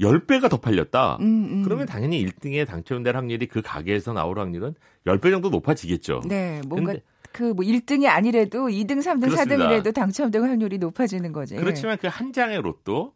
10배가 0.00 0.48
더 0.50 0.56
팔렸다. 0.56 1.18
음, 1.20 1.24
음. 1.50 1.62
그러면 1.62 1.86
당연히 1.86 2.24
1등에 2.24 2.66
당첨될 2.66 3.14
확률이 3.16 3.46
그 3.46 3.60
가게에서 3.62 4.12
나올 4.12 4.38
확률은 4.38 4.74
10배 5.06 5.30
정도 5.30 5.50
높아지겠죠. 5.50 6.22
네, 6.26 6.60
뭔가 6.66 6.94
그뭐 7.32 7.56
1등이 7.56 8.06
아니래도 8.08 8.66
2등, 8.68 8.98
3등, 9.00 9.28
그렇습니다. 9.30 9.68
4등이라도 9.68 9.92
당첨될 9.94 10.40
확률이 10.42 10.78
높아지는 10.78 11.32
거죠. 11.32 11.56
그렇지만 11.56 11.98
그 11.98 12.06
한 12.08 12.32
장의 12.32 12.62
로또 12.62 13.12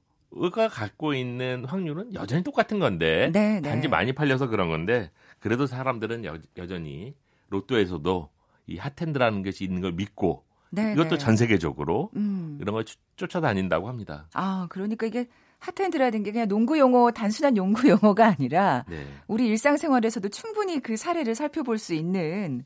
가 0.53 0.69
갖고 0.69 1.15
있는 1.15 1.65
확률은 1.65 2.15
여전히 2.15 2.43
똑같은 2.43 2.79
건데 2.79 3.31
네, 3.33 3.61
네. 3.61 3.71
단지 3.71 3.89
많이 3.89 4.13
팔려서 4.13 4.49
그런 4.49 4.69
건데 4.69 5.11
그래도 5.39 5.67
사람들은 5.67 6.25
여, 6.25 6.39
여전히 6.57 7.15
로또에서도 7.49 8.29
이 8.67 8.77
핫핸드라는 8.77 9.43
것이 9.43 9.65
있는 9.65 9.81
걸 9.81 9.93
믿고 9.93 10.45
네, 10.71 10.93
이것도 10.93 11.11
네. 11.11 11.19
전 11.19 11.37
세계적으로 11.37 12.11
음. 12.17 12.59
이런 12.61 12.75
걸 12.75 12.85
쫓아다닌다고 13.17 13.89
합니다. 13.89 14.29
아, 14.35 14.67
그러니까 14.69 15.07
이게 15.07 15.27
핫핸드라는 15.61 16.23
게 16.23 16.33
그냥 16.33 16.47
농구 16.47 16.79
용어 16.79 17.11
단순한 17.11 17.55
농구 17.55 17.89
용어가 17.89 18.27
아니라 18.27 18.85
네. 18.89 19.07
우리 19.27 19.49
일상생활에서도 19.49 20.29
충분히 20.29 20.81
그 20.81 20.97
사례를 20.97 21.35
살펴볼 21.35 21.79
수 21.79 21.95
있는 21.95 22.65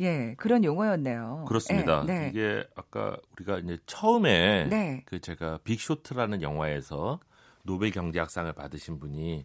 예, 0.00 0.34
그런 0.38 0.64
용어였네요. 0.64 1.44
그렇습니다. 1.46 2.02
예, 2.08 2.12
네. 2.12 2.28
이게 2.30 2.64
아까 2.74 3.16
우리가 3.32 3.58
이제 3.58 3.78
처음에 3.86 4.66
네. 4.68 5.02
그 5.04 5.20
제가 5.20 5.58
빅쇼트라는 5.64 6.42
영화에서 6.42 7.20
노벨 7.64 7.90
경제학상을 7.90 8.50
받으신 8.54 8.98
분이 8.98 9.44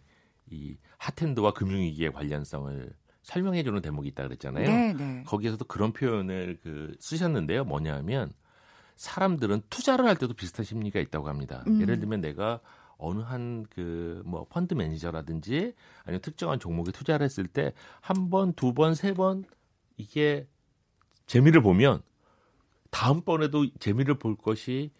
이 0.50 0.76
핫핸드와 0.98 1.52
금융위기의 1.52 2.12
관련성을 2.12 2.90
설명해 3.22 3.64
주는 3.64 3.82
대목이 3.82 4.08
있다 4.08 4.22
그랬잖아요. 4.22 4.64
네, 4.66 4.92
네. 4.94 5.22
거기에서도 5.26 5.64
그런 5.66 5.92
표현을 5.92 6.58
그 6.62 6.94
쓰셨는데요. 7.00 7.64
뭐냐면 7.64 8.32
사람들은 8.96 9.62
투자를 9.68 10.06
할 10.06 10.16
때도 10.16 10.34
비슷한 10.34 10.64
심리가 10.64 11.00
있다고 11.00 11.28
합니다. 11.28 11.64
음. 11.66 11.80
예를 11.82 11.98
들면 11.98 12.20
내가 12.20 12.60
어느 12.98 13.20
한 13.20 13.64
그 13.68 14.22
뭐 14.24 14.46
펀드 14.48 14.72
매니저라든지 14.72 15.74
아니면 16.04 16.20
특정한 16.22 16.58
종목에 16.58 16.92
투자를 16.92 17.24
했을 17.24 17.46
때 17.46 17.72
한 18.00 18.30
번, 18.30 18.54
두 18.54 18.72
번, 18.72 18.94
세 18.94 19.12
번 19.12 19.44
이게 19.96 20.46
재미를 21.26 21.60
보면 21.62 22.02
다음번에도 22.90 23.66
재미를 23.78 24.18
볼 24.18 24.36
것이 24.36 24.90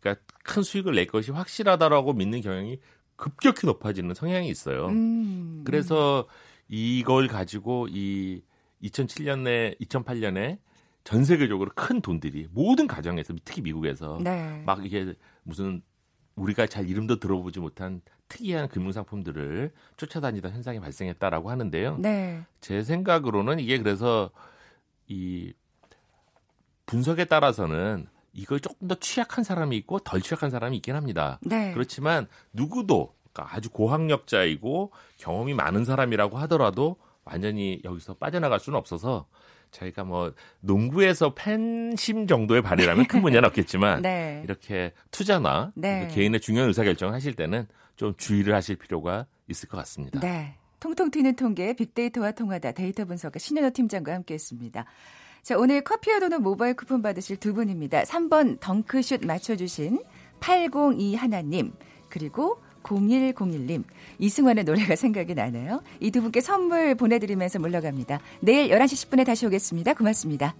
그러니까 0.00 0.24
큰 0.44 0.62
수익을 0.62 0.94
낼 0.94 1.06
것이 1.06 1.32
확실하다라고 1.32 2.12
믿는 2.12 2.40
경향이 2.40 2.78
급격히 3.16 3.66
높아지는 3.66 4.14
성향이 4.14 4.48
있어요. 4.48 4.86
음. 4.88 5.62
그래서 5.64 6.26
이걸 6.68 7.28
가지고 7.28 7.88
이 7.90 8.42
2007년에 8.82 9.80
2008년에 9.80 10.58
전 11.04 11.24
세계적으로 11.24 11.70
큰 11.74 12.00
돈들이 12.00 12.48
모든 12.50 12.86
가정에서 12.86 13.34
특히 13.44 13.62
미국에서 13.62 14.18
네. 14.22 14.62
막 14.66 14.84
이게 14.84 15.14
무슨 15.44 15.82
우리가 16.36 16.66
잘 16.66 16.88
이름도 16.88 17.18
들어보지 17.18 17.60
못한 17.60 18.02
특이한 18.28 18.68
금융 18.68 18.92
상품들을 18.92 19.72
쫓아다니던 19.96 20.52
현상이 20.52 20.80
발생했다라고 20.80 21.50
하는데요. 21.50 21.98
네. 21.98 22.42
제 22.60 22.82
생각으로는 22.82 23.58
이게 23.58 23.78
그래서 23.78 24.30
이 25.08 25.52
분석에 26.84 27.24
따라서는 27.24 28.06
이걸 28.32 28.60
조금 28.60 28.86
더 28.86 28.94
취약한 28.96 29.44
사람이 29.44 29.76
있고 29.78 29.98
덜 30.00 30.20
취약한 30.20 30.50
사람이 30.50 30.76
있긴 30.76 30.94
합니다. 30.94 31.38
네. 31.42 31.72
그렇지만 31.72 32.26
누구도 32.52 33.14
그러니까 33.32 33.56
아주 33.56 33.70
고학력자이고 33.70 34.92
경험이 35.16 35.54
많은 35.54 35.84
사람이라고 35.84 36.36
하더라도 36.38 36.96
완전히 37.24 37.80
여기서 37.82 38.14
빠져나갈 38.14 38.60
수는 38.60 38.78
없어서 38.78 39.26
저희가 39.76 40.04
뭐 40.04 40.32
농구에서 40.60 41.34
팬심 41.34 42.26
정도의 42.26 42.62
발휘라면 42.62 43.06
큰 43.06 43.22
문제는 43.22 43.46
없겠지만 43.48 44.02
네. 44.02 44.40
이렇게 44.44 44.92
투자나 45.10 45.72
네. 45.74 46.08
개인의 46.12 46.40
중요한 46.40 46.68
의사결정을 46.68 47.14
하실 47.14 47.34
때는 47.34 47.66
좀 47.96 48.14
주의를 48.16 48.54
하실 48.54 48.76
필요가 48.76 49.26
있을 49.48 49.68
것 49.68 49.76
같습니다. 49.78 50.20
네. 50.20 50.56
통통 50.80 51.10
튀는 51.10 51.36
통계 51.36 51.74
빅데이터와 51.74 52.32
통하다 52.32 52.72
데이터 52.72 53.04
분석가 53.04 53.38
신현호 53.38 53.70
팀장과 53.70 54.12
함께했습니다. 54.12 54.84
자, 55.42 55.56
오늘 55.56 55.82
커피와 55.82 56.20
도넛 56.20 56.42
모바일 56.42 56.74
쿠폰 56.74 57.02
받으실 57.02 57.36
두 57.36 57.54
분입니다. 57.54 58.02
3번 58.02 58.60
덩크슛 58.60 59.24
맞춰주신 59.24 60.02
802 60.40 61.14
하나님 61.14 61.72
그리고 62.08 62.60
0101님 62.94 63.84
이승환의 64.18 64.64
노래가 64.64 64.96
생각이 64.96 65.34
나네요. 65.34 65.82
이 66.00 66.10
두 66.10 66.22
분께 66.22 66.40
선물 66.40 66.94
보내드리면서 66.94 67.58
물러갑니다. 67.58 68.20
내일 68.40 68.70
11시 68.70 69.10
10분에 69.10 69.26
다시 69.26 69.44
오겠습니다. 69.46 69.94
고맙습니다. 69.94 70.54